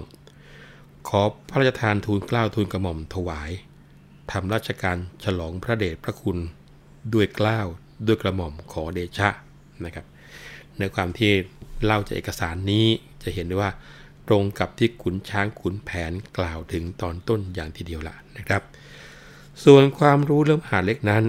[1.09, 3.51] ขอพระราชทานทูลเกล้าทูลกระหม่อมถวาย
[4.33, 6.39] ทำราชการฉลองพระเดชพระคุณ
[7.15, 7.67] ด้วยเกล้าว
[8.07, 9.29] ด้วยกระหม่อมขอเดชะ
[9.85, 10.07] นะครับ
[10.79, 11.33] ในความที่
[11.85, 12.87] เล่าจากเอกสารนี้
[13.23, 13.71] จะเห็นได้ว่า
[14.29, 18.63] ตรงกับที่ขุนช้างขุนแผนกล่าวถึงตอนต้นอย่างทีเดียวละนะครับ
[19.65, 21.25] ส่วนความรู้เรื่องหาเล็กนั้น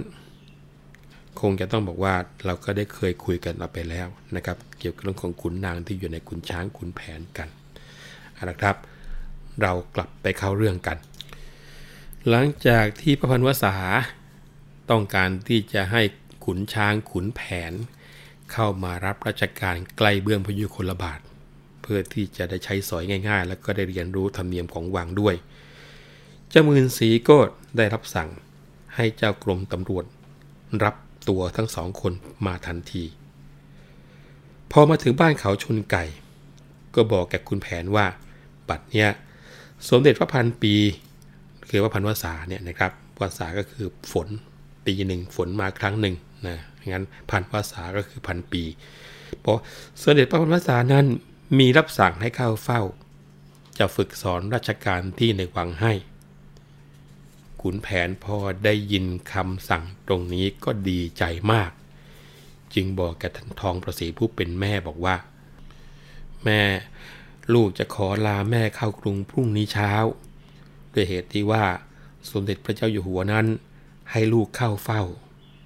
[1.42, 2.16] คงจะต้องบอกว่า
[2.46, 7.50] เราก็ได้เคยคุยกันเอาไปแล้วนะครับ เกี่ยวกับเรื่องของขุนนางที่อยู่ในขุนช้างขุนแผนกัน
[8.50, 8.76] นะครับ
[9.62, 10.98] เรากลับไปเข้าเรื่องกัน
[12.30, 13.76] หลังจากที่พระพันวษา
[14.90, 16.02] ต้องการที่จะให้
[16.46, 17.42] ขุนช้างขุนแผ
[17.72, 17.74] น
[18.52, 21.20] เข้ามารับราชการใกล้เบื้องพยุคลบาท
[21.82, 25.36] เพื่อที่จะได้ใช้สอยง่าย ๆ แล้วก็ได้เรียนรู้ธรรมเนียมของวังด้วย
[26.50, 27.38] เจ้ามืนสีก็
[27.78, 28.30] ได้รับสั่ง
[28.96, 30.06] ให้เจ้ากรมตำรวจ
[30.84, 30.96] รับ
[31.30, 32.14] ตัวทั้งสองคน
[32.46, 33.04] มาทันที
[34.72, 36.04] พอมาถึงบ้านเขาชนไก่
[36.96, 38.06] ก็บอกแกคุณแผนว่า
[38.70, 39.10] บัดเนี้ย
[39.90, 40.74] สมเด็จพระพันปี
[41.70, 44.28] คือว่าพันวษาเนี่ยนะครับวษาก็คือฝน
[44.86, 46.16] ปีหนึ่งฝนมาครั้งหนึ่ง
[46.48, 46.58] นะ
[46.94, 48.64] งั้นพันวษาก็คือพันปี
[49.42, 49.60] เพราะ
[50.02, 51.06] สมเด็จพระพันวษานั้น
[51.60, 52.82] มีรับสั่งให้เข้าเฝ้า
[53.78, 55.94] จะฝึกสอนราชการที่ในวังให้
[57.62, 61.72] ขุนแผนพอได้ยินคำสั่งตรงนี้ก็ดีใจมาก
[62.74, 65.16] จึงบอกแกทันทองประสีผู้เป็นแม่บอกว่า
[66.44, 66.62] แม่
[67.54, 69.92] ลูกจะขอลาแม่เข้ากรุงพรุ่งนี้เช้า
[70.94, 71.66] ด้วยเหตุที่ว่า
[72.32, 73.46] สมเด็จพระเจ้าอยู่หัวนั้น
[74.12, 75.04] ให้ลูกเข้าเฝ้า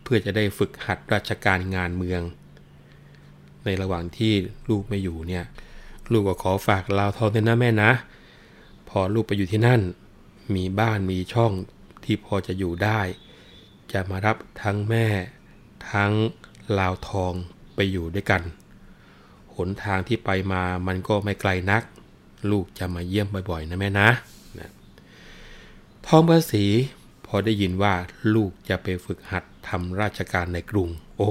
[0.03, 2.21] เพื่อจะได้ฝึกหัดราชการงานเมือง
[3.63, 4.33] ในระหว่างที่
[4.69, 5.45] ลูกไม่อยู่เนี่ย
[6.11, 7.91] ลูกก็ขอฝากลาวทองด้วยนะแม่นะ
[8.89, 9.81] พอลูกไปอยู่ที่นั่น
[10.55, 11.51] มีบ้านมีช่อง
[12.03, 12.99] ที่พอจะอยู่ได้
[13.91, 15.07] จะมารับทั้งแม่
[15.91, 16.11] ทั้ง
[16.79, 17.33] ลาวทอง
[17.75, 18.41] ไปอยู่ด้วยกัน
[19.67, 21.83] นทางที่ไปมามันก็ไม่ไกลนัก
[22.51, 24.09] ลูกจะมาเยี่ยมบ่อยๆนะแม่นะ
[24.59, 24.69] นะ
[26.07, 26.65] ทองภาษี
[27.25, 27.93] พอได้ยินว่า
[28.35, 31.29] ลูกจะไปฝึกหัดทำราชการในกรุง โอ้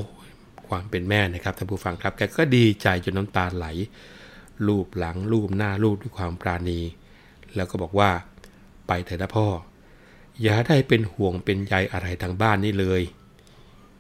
[0.69, 3.67] ความเป็นแม่นะครับท่านผู้ฟังครับแกก็ดีใจจนน้ำตาไหล
[4.67, 6.81] รูปหลังรูปหน้ารูปด้วยความปราณี
[7.55, 8.11] แล้วก็บอกว่า
[8.87, 9.47] ไปเถอะนะพ่อ
[10.43, 13.03] อย่าได้เป็นห่วงเป็นใยอะไรทางบ้านนี่เลย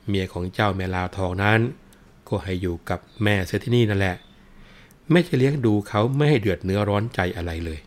[0.07, 1.61] เมียของเจ้าแม่ลาวทองนั้น
[2.29, 4.17] ก็ให้อยู่กับแม่เสียที่นี่นั่นแหละ
[5.11, 7.81] ไม่จะเลี้ยงดูเขาไม่ให้เดือดเนื้อร้อนใจอะไรเลย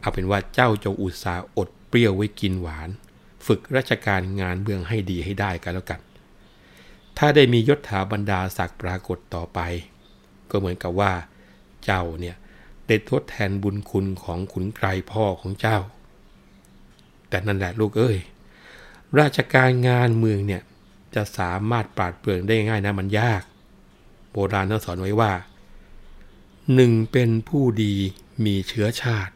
[0.00, 2.88] เอาเป็นว่าเจ้าจงอุตสาห์อดเปรี้ยวไว้กินหวาน
[3.46, 6.00] ฝึกราชการงานเมืองให้ดีให้ได้กันแล้วกัน
[7.18, 9.60] ถ้าได้มียศถาบรรดาศักดิ์ปรากฏต่อไป
[10.50, 11.12] ก็เหมือนกับว่า
[11.84, 12.36] เจ้าเนี่ย
[12.86, 15.78] ได้ทดแทนบุญคุณของขุนไกรพ่อของเจ้า
[17.28, 18.18] แต่นั่นแหละลูกเอ้ย
[19.20, 20.62] ราชการงานเมืองเนี่ย
[21.14, 23.42] จะสามารถปราดเปรื่องได้ง่ายนะมันยาก
[24.32, 25.32] โบราณท่านสอนไว้ว่า
[26.74, 27.94] หนึ่งเป็นผู้ดี
[28.44, 29.34] มีเชื้อชาติ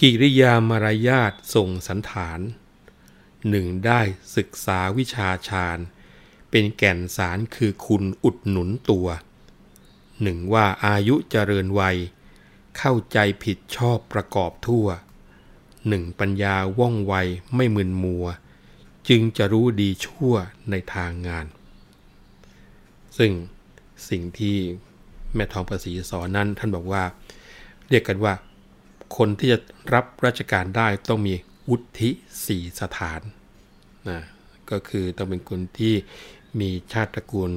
[0.00, 2.40] กิริยามารยาทส่งสันฐาน
[3.50, 4.00] หนึ่งได้
[4.36, 5.78] ศึกษาวิชาชาญ
[6.50, 9.08] เป็นแก่นสารคือคุณอุดหนุนตัว
[10.22, 11.96] หนึ่งว่าอายุเจริญวัย
[12.78, 14.86] เข้าใจผิดชอบประกอบทั่ว
[15.88, 17.14] หนึ่งปัญญาว่องไว
[17.54, 18.26] ไม่มึนมัว
[19.08, 20.34] จึงจะรู้ดีชั่ว
[20.70, 21.46] ในทางงาน
[23.18, 23.32] ซึ่ง
[24.08, 24.56] สิ่งที่
[25.34, 27.02] แม่ทองประสีสอนนั้นท่านบอกว่า
[27.90, 28.34] เรียกกันว่า
[29.16, 29.58] คนที่จะ
[29.94, 31.34] รับราชการได้ต้องมี
[31.68, 32.10] วุฒิ
[32.46, 33.20] สี่สถาน
[34.08, 34.20] นะ
[34.70, 35.94] ก็คือต้องเป็นคนที่
[36.60, 37.50] มีชาติตระกูล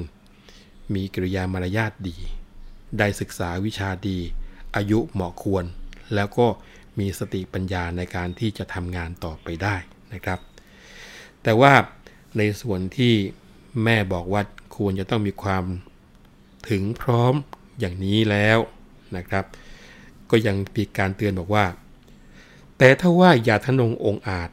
[0.94, 2.16] มีกิริยามารยาทดี
[2.98, 4.18] ได้ศึกษาวิชาดี
[4.76, 5.64] อายุเหมาะควร
[6.14, 6.46] แล้วก็
[6.98, 9.76] มีสติปัญญาในการที่จะทำงานต่อไปได้
[10.14, 10.38] นะครับ
[11.42, 11.72] แต่ว่า
[12.38, 13.14] ในส่วนที่
[13.84, 14.42] แม่บอกว่า
[14.76, 15.64] ควรจะต้องมีความ
[16.70, 17.34] ถึงพร้อม
[17.80, 18.58] อย่างนี้แล้ว
[19.16, 19.44] นะครับ
[20.30, 21.66] ก็ยังมีการเตือนบอกว่า
[22.78, 24.50] แต่ถ้าว่าอย่าทะนงองอาจ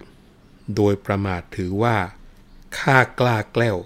[0.76, 1.98] โดยประมาทถือว่า
[2.80, 3.78] ข้ากล้าแกล้ว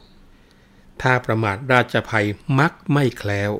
[1.01, 2.25] ถ้าประมาทราชภัย
[2.59, 3.51] มักไม่แคล้ว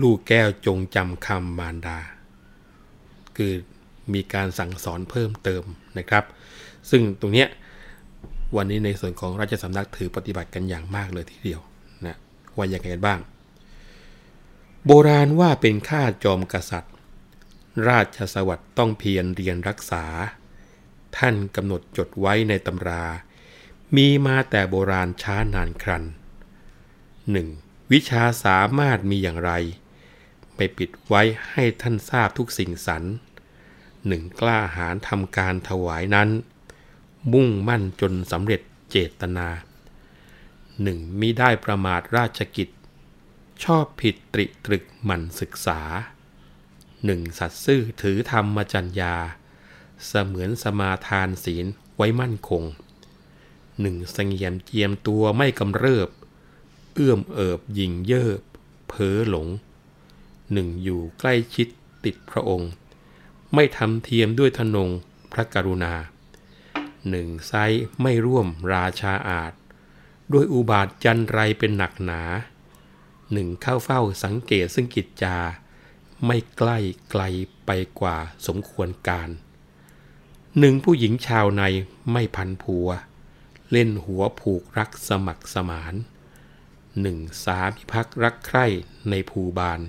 [0.00, 1.98] ลูกแก้วจงจำคำมารดา
[3.36, 3.52] คือ
[4.14, 5.62] มีการสั่งสอนเพิ่มเติม
[5.98, 6.24] นะครับ
[6.90, 7.48] ซึ่งตรงเนี้ย
[8.56, 11.60] วันนี้ในส่วนของราชสำนักถือปฏิบัติกันอย่างมากเลยทีเดียว
[12.06, 12.16] นะ
[12.56, 13.20] ว่าอย่างไรกันบ้าง
[14.86, 16.94] โบราณว่าเป็นข้าจอมกษัตริย์
[17.88, 20.04] ราชสวัสดิ์ต้องเพียรเรียนรักษา
[21.16, 23.04] ท่านกำหนดจดไว้ในตำรา
[23.96, 26.04] มีมาแต่โบราณช้านานครัน
[27.30, 27.48] หนึ่ง
[27.92, 29.52] วิชาสามารถมีอย่างไร
[30.54, 33.02] ไปปิดไว้ให้ท่านทราบทุกสิ่งสรร
[34.06, 36.28] หนึ่งกล้าหาญทำการถวายนั้น
[37.32, 38.60] มุ่งมั่นจนสำเร็จ
[38.90, 39.48] เจตนา
[40.82, 42.68] หนึ่งมิได้ประมาทราชกิจ
[43.64, 45.80] ชอบผิดตริตรึกหมั่นศึกษา
[47.04, 49.14] หนึ่งสัตซ์ซื่อถือธรรมจัญญา
[50.06, 51.66] เสมือนสมาทานศีล
[51.96, 52.62] ไว้มั่นคง
[53.80, 56.08] หนึ่งสงเงียมเจียมตัวไม่กำเริบ
[56.94, 58.40] เอื้อมเอิบยิงเยิบ
[58.88, 59.48] เพ้อหลง
[60.52, 61.68] หนึ่งอยู่ใกล้ชิด
[62.04, 62.70] ติดพระองค์
[63.54, 64.90] ไม่ทำเทียมด้วยทนง
[65.32, 65.92] พระกรุณา
[67.08, 67.52] หนึ่งไซ
[68.02, 69.52] ไม่ร่วมราชาอาจ
[70.32, 72.22] ด้วยอุบาทจันไรเป็นหนักหนา
[73.32, 75.36] หนึ่งเข้าเฝ้าสังเกตซึ่งกิจจา
[76.26, 76.78] ไม่ใกล้
[77.10, 77.22] ไกล
[77.66, 77.70] ไป
[78.00, 79.30] กว่าสมควรการ
[80.58, 81.62] หนึ่งผู้หญิงชาวใน
[82.12, 82.88] ไม่พันผัว
[83.72, 85.94] เล่นหัวผูกรักสมัครสมาน
[87.00, 88.66] หนึ่งสาพิพักรักใคร่
[89.10, 89.80] ในภูบาน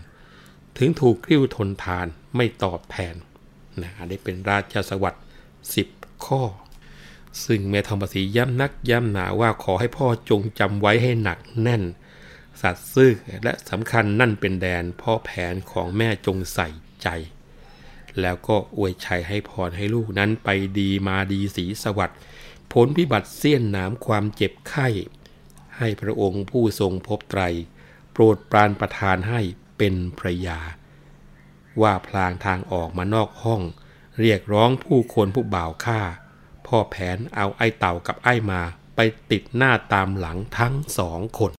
[0.77, 3.15] ถึงถูกกริ้วทนทานไม่ตอบแทน
[3.81, 5.25] นะได้เป็นราชสวัสดิ์
[5.75, 5.87] สิบ
[6.25, 6.41] ข้อ
[7.45, 11.83] ซึ่งแม่ทองภาษีย้ำนักย้ำหนาว่าขอให้พ่อจงจำไว้ให้หนักแน่น
[12.61, 13.13] สัตว์ซื่อ
[13.43, 16.67] และสำคัญนั่นเป็นแดนพ่อแผนของแม่จงใส่
[17.03, 17.07] ใจ
[18.21, 22.19] แล้วก็อวยชัยให้พรให้ลูกนั้นไปดีมาดีสีสวัสดิ์
[22.73, 24.87] ผลพิบัติเสี้ยนน้ำความเจ็บไข้
[25.77, 27.41] ให้พระองค์ผู้ทรงพบไตร
[28.11, 29.41] โปรดปรานประทานให้
[29.77, 30.59] เป็นพระยา
[31.81, 33.61] ว่าพลางทางออกมานอกห้อง
[34.19, 36.01] เรียกร้องผู้คนผู้บ่าวฆ่า
[36.67, 38.61] พ่อแผนเอาไอ้เต่ากับไอ้มา
[38.95, 38.99] ไป
[39.31, 41.51] ติดหน้าตามหลังทั้งสองคน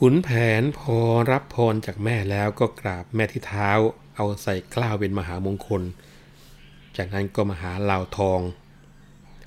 [0.00, 0.28] ขุนแผ
[0.60, 0.98] นพอ
[1.30, 3.70] รับพรจากแม่แล้วก็กราบแม่ที่เท้า
[4.16, 5.82] เอาใส่กล้าวเป็นมหามงคล
[6.96, 8.40] จากนั้นก็มาหาลาวทอง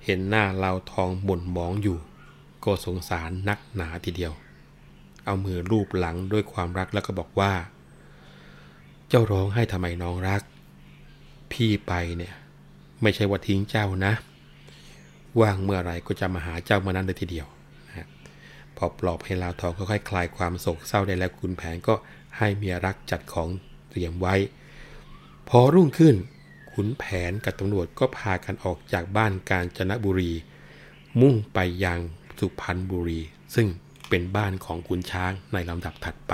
[0.06, 1.98] เห็นหน้าลาวทองหม่นมองอยู่
[2.66, 4.34] ก็สงสารนักหนาทีเดียว
[5.26, 7.54] เอามือลูบหลังด้วยความรักแล้วก็บอกว่า
[9.08, 10.42] เจ้าร้องให้ทำไมน้องรัก
[11.52, 12.34] พี่ไปเนี่ย
[13.02, 14.14] ไม่ใช่ว่าทิ้งเจ้านะ
[15.42, 17.48] ว่างเมื่อไรก็จะมาหาเจ้ามานั้นเลยทีเดียว
[17.88, 18.08] นะ
[18.78, 21.94] พอปลอบให้ลาวทองค่อยๆคลายความโศกเศร้าได้แล้วคุณแผนก็
[22.38, 23.50] ให้เมียรักจัดของ
[23.90, 24.36] เตรียมไว้
[25.50, 26.16] พอรุ่งขึ้น
[26.74, 30.32] ขุนแผนกับตำรวจก็พากันออกจากบ้านกาญจนบุรี
[31.22, 32.00] มุ่งไปยัง
[32.40, 33.20] สุพรรณบุรี
[33.56, 33.68] ซึ่ง
[34.10, 36.34] เป็นบ้านของขุนช้างในลำดับถัดไป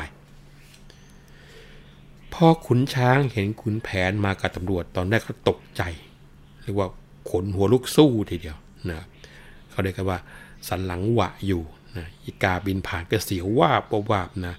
[2.33, 5.81] พอขุนช้างเห็นขุนแผนมากับตำรวจตอนแรกก็ตกใจ
[6.61, 6.89] เรียกว่า
[7.29, 8.57] ขนหัวลุกสู้ทีเดียว
[8.91, 9.01] นะ
[9.69, 10.19] เขาเรียกกันว่า
[10.67, 11.63] สันหลังหวะอยู่
[11.97, 14.55] นะอีกาบินผ่านก็เสียวว่าบวาบนะ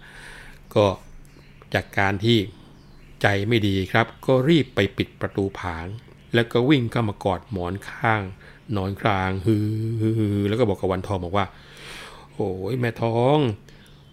[0.75, 0.87] ก็
[1.75, 2.39] จากการที่
[3.23, 5.87] ใจไม่ดีครับ ก็รีบไปปิดประตูผาง
[6.35, 8.23] แล้วก็วิ่งเข้ามากอดหมอนข้าง
[8.77, 9.57] นอนกลางฮื
[10.37, 11.47] อแล้วก็บอกกับวันทองบอกว่า
[12.35, 13.39] โอ้ยแม่ท้อง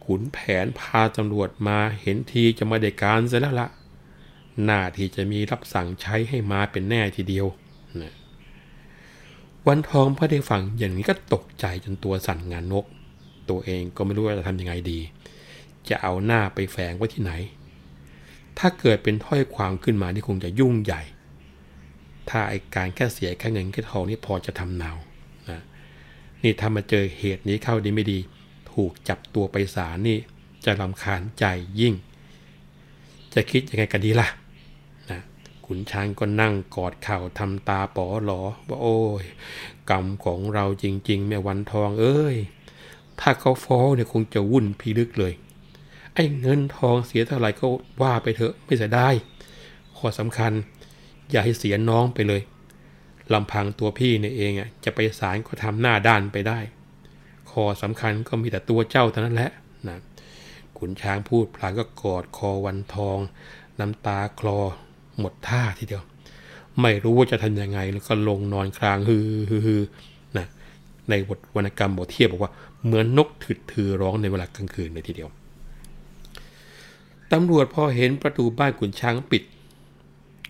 [0.06, 3.68] ขุนแผนพาตำรวจมาเห็นทีจะมาได้การเสียแล้วละ
[4.64, 7.48] หน้าที่จะมีรับสั่งใช้ให้มาเป็นแน่ทีเดียว
[9.68, 12.86] วันทองพอได้ฟังอย่างนี้ก็ตกใจจนตัวสั่นงานนก
[13.50, 15.00] ตัวเองก็ไม่รู้ว่าจะทำยังไงดี
[15.90, 17.32] จะเอาหน้าไปแฝงไว้ที่ไหน
[18.60, 21.02] ถ้าเกิดเป็นถ้อยความขึ้นมานี่คงจะยุ่งใหญ่
[22.30, 24.92] ถ้าไอการแค่เสียแค่เงินแค่ทองนี่พอจะทำเนา
[25.50, 25.62] นะ
[26.44, 28.20] นี่ถ้ามาเจอเหตุนี้เข้าดีไม่ดี
[28.74, 30.18] ถูกจับตัวไปศาลนี่
[30.66, 31.46] จะรำคาญใจ
[31.80, 31.94] ยิ่ง
[33.34, 34.38] จะคิดยังไงกันดีล่ะนะ
[35.68, 39.26] ขุนช้างก็นั่งกอดเข่าทำตาป๋อหลอว่าโอ้ย
[39.90, 42.38] กรรมของเราจริง ๆ แม่วันทองเอ้ย
[43.20, 45.34] ถ้าเขาฟ้องเนี่ยคงจะวุ่นพิลึกเลย
[46.14, 47.66] ไอ้เงินทองเสียเท่าไหร่ก็
[48.02, 49.10] ว่าไปเถอะไม่เสียได้
[49.98, 50.52] ข้อสำคัญ
[51.30, 52.42] อย่าให้เสียน้องไปเลย
[53.34, 56.60] ลำพังตัวพี่เนี่ยเองอะจะไปศาลก็ทำหน้าด้านไปได้
[57.52, 59.52] ข้อสำคัญก็มีแต่ตัวเจ้าเท่านั้นแหละ
[59.88, 59.98] นะ
[60.78, 63.18] ขุนช้างพูดพลางก็กอดคอวันทอง
[63.80, 64.60] น้ำตาคลอ
[65.20, 66.04] หมดท่าทีเดียว
[66.82, 69.82] ไม่รู้ว่าจะทำยังไง แล้วก็ลงนอนคลางฮือฮือฮือ
[70.38, 70.48] นะ
[71.10, 72.52] ในบทวรรณกรรมบทเทียบบอกว่า
[72.84, 75.30] เหมือนนกถึดถือร้องในเวลากลางคืนเลยทีเดียว
[77.32, 79.44] ตำรวจพอเห็นประตูบ้านขุนช้างปิด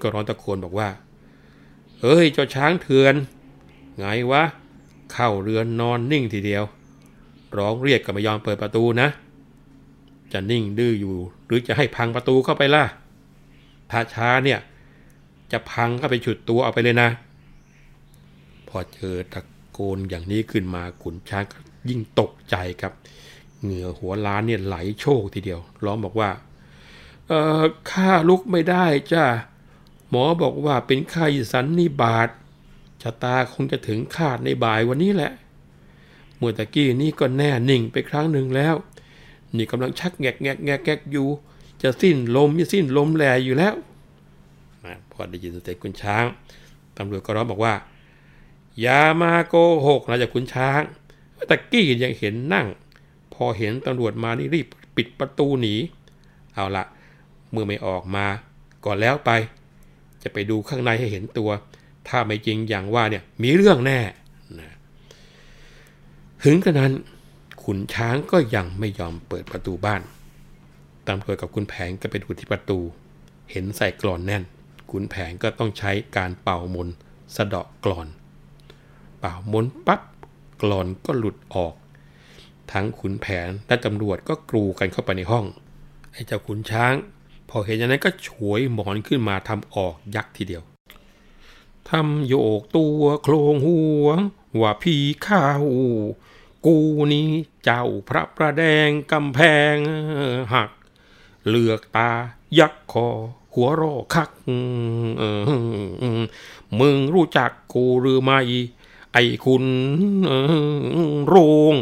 [0.02, 0.90] ก็ร้องตะโกนบอกว่า
[2.02, 3.16] เอ้ยเจ้าช้างเถื่อน
[3.98, 4.44] ไงวะ
[5.12, 6.64] เข้าเรือนนอนนิ่งทีเดียว
[7.58, 9.08] ร้องเรียกก็ไม่ยอมเปิดประตูนะ
[10.34, 11.16] จะนิ่งดื้ออยู่
[11.46, 12.84] หรือจะให้พังประตูเข้าไปล่ะ
[13.92, 14.60] ถ้าช้าเนี่ย
[15.52, 17.10] จะพังเข้าไปฉุดตัวเอาไปเลยนะ
[18.68, 21.44] พอเจอตะโกนอย่างนี้ขึ้นมาขุนช้าง
[21.90, 22.94] ยิ่งตกใจครับ
[23.62, 26.30] เหงื่อหัวล้านเนี่ยไหลโชกทีเดียว ร้องบอกว่า
[27.28, 29.26] เออข้าลุกไม่ได้จ้า
[30.10, 32.30] หมอบอกว่าเป็นไข้สันนิบาต
[33.02, 35.32] ชะตาคงจะถึงขาดในบ่ายวันนี้แหละ
[36.38, 38.76] เมื่อตะกี้นี่ก็แน่นิ่งไปครั้งหนึ่งแล้ว
[39.56, 41.28] นี่กำลังชักแงกแงกแงกแงกอยู่
[41.84, 43.76] จะสิ้นลมจะสิ้นลมแหลอยู่แล้ว
[45.12, 46.26] พอได้ยินเสียงคุณช้าง
[46.98, 47.74] ตำรวจก็ร้องบอกว่า
[48.82, 49.56] อย่ามาโก
[49.88, 50.82] หกนะจากคุณช้าง
[51.50, 52.68] ตะกี้ยังเห็นนั่ง
[53.34, 55.76] พอเห็นตำรวจมานี่รีบปิดประตูหนี
[56.54, 56.84] เอาละ
[57.52, 58.26] เมื่อไม่ออกมา
[58.86, 59.32] ก่อนแล้วไป
[60.24, 61.50] จะไปดูข้างในให้เห็นตัว
[62.08, 64.00] ถ้าไม่จริงอย่างว่าเนี่ยมีเรื่องแน่
[64.60, 64.70] นะ
[66.44, 66.94] ถึงกระนั้น
[67.64, 70.02] ขุนช้างก็ยังไม่ยอมเปิดประตูบ้าน
[71.08, 72.80] ตำรวจกับคุณแผงก็ไปดูที่ประตู
[73.52, 74.44] เห็นใส่กรอนแน่น
[74.92, 76.88] ขุนแผงก็ต้องใช้การเป่ามน
[77.36, 78.08] สะเดาะกรอน
[79.20, 80.02] เป่ามนปั๊บ
[80.62, 81.74] กรอนก็หลุดออก
[82.72, 85.46] ทั้งขุนแผนและตำรวจก็กรูกันเข้าไปในห้อง
[86.12, 86.94] ไอ้เจ้าขุนช้าง
[87.50, 90.64] พอเห็นอย่างนั้นก็ฉวยหมอนขึ้นมาทำออกยักษ์ทีเดียว
[91.90, 94.08] ทำโยกตัวโครงหัว
[94.60, 95.66] ว่าพี่ข้าว
[96.66, 96.78] กู
[97.14, 97.30] นี้
[97.64, 99.40] เจ้าพระประแดงกำแพ
[99.74, 99.76] ง
[100.54, 100.70] หัก
[101.50, 102.10] เลือกตา
[102.60, 103.08] ยักคอ
[103.54, 104.30] หัวรอคัก
[106.80, 108.40] มึงรู้จักกูหรือไม่
[109.14, 109.64] ไอ้คุณ
[111.28, 111.36] โร
[111.74, 111.76] ง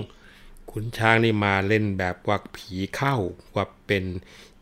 [0.71, 3.15] คุณช้างนี่มาเล่นแบบว่าผีเข้า
[3.55, 4.03] ว่าเป็น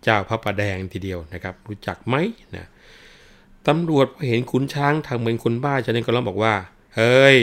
[0.03, 2.15] เจ้าพระประแดงทีเดียวนะครับ รู้จักไหม
[2.55, 2.67] นะ
[3.67, 6.55] ตำรวจพอเห็นขุนช้างทางเหมือนคนบ้าฉะนั้นก็ร้องบอกว่า
[6.95, 7.37] เฮ้ย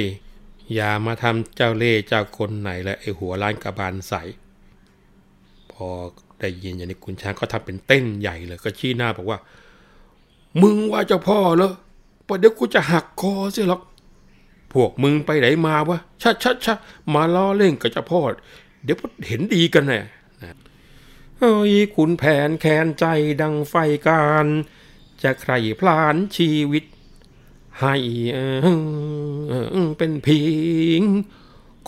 [0.74, 4.14] อย่ามาทำเจ้าเล่เจ้าคนไหนและไอหัวล้านกระบาลใส
[5.72, 5.88] พอ
[6.40, 9.38] ได้ยินอย่างนี้ขุนช้างก็ทำเป็นเต้นใหญ่เลย ก็ชี้หน้าบอกว่า
[10.62, 11.72] มึงว่าเจ้าพ่อเหรอ
[12.26, 13.82] ปเดี๋ยวกูจะหักคอเสียหรอก
[14.72, 16.78] พวกมึงไปไหนมาวะชัดชัดชัด
[17.14, 18.20] มาล้อเล่นกับเจ้าพ่อ
[18.84, 20.00] เดี๋ยวเห็นดีกันแน่
[21.38, 23.04] เฮ้ยขุนแผนแค้นใจ
[23.40, 23.74] ดังไฟ
[24.06, 24.46] การ
[25.22, 26.84] จะใครพลานชีวิต
[27.80, 27.94] ให้
[29.98, 30.42] เป็นพิ
[31.00, 31.02] ง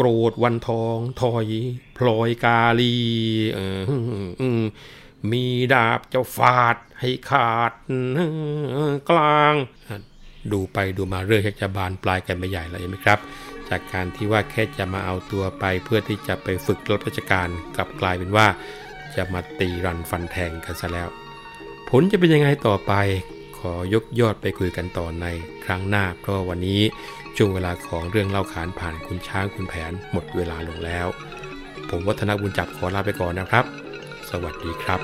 [0.03, 1.47] กรธวันทองถอย
[1.99, 2.95] พลอยกาลี
[5.31, 7.73] มีดาบเจ้าฟาดให้ขาด
[9.11, 9.55] กลาง
[10.53, 13.19] ดูไปดูมาเรื่องจะบานปลายกันไปใหญ่เลยไหมครับ
[13.69, 18.47] จากการที่ว่าแค่จะมาเอาตัวไปเพื่อที่จะไปฝึกรถราชการกลับกลายเป็นว่า
[19.17, 21.09] จะมาตีรันฟันแทงกันซะแล้ว
[21.89, 22.93] ผลจะเป็นยังไงต่อไป
[23.59, 25.27] ขอยกยอดไปคุยกันต่อใน
[25.65, 26.83] ครั้งหน้าเพราะวันนี้
[27.37, 31.07] ช่วงเวลาของเรื่องเล่าขานผ่านคุณช้างคุณแผนหมดเวลาลงแล้ว
[31.91, 33.65] ผมวัฒนบุญจับขอลาไปก่อนนะครับ
[34.31, 35.01] สวัสดีครับ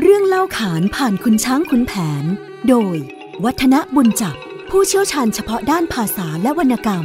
[0.00, 1.92] เรื่องเล่าขานผ่านคุณช้างคุณแผ
[2.22, 2.24] น
[2.68, 2.96] โดย
[3.44, 4.36] วัฒนบุญจับ
[4.70, 7.04] ผู้เชี่ยวชาญเฉพาะด้านภาษาและวรรณกรรม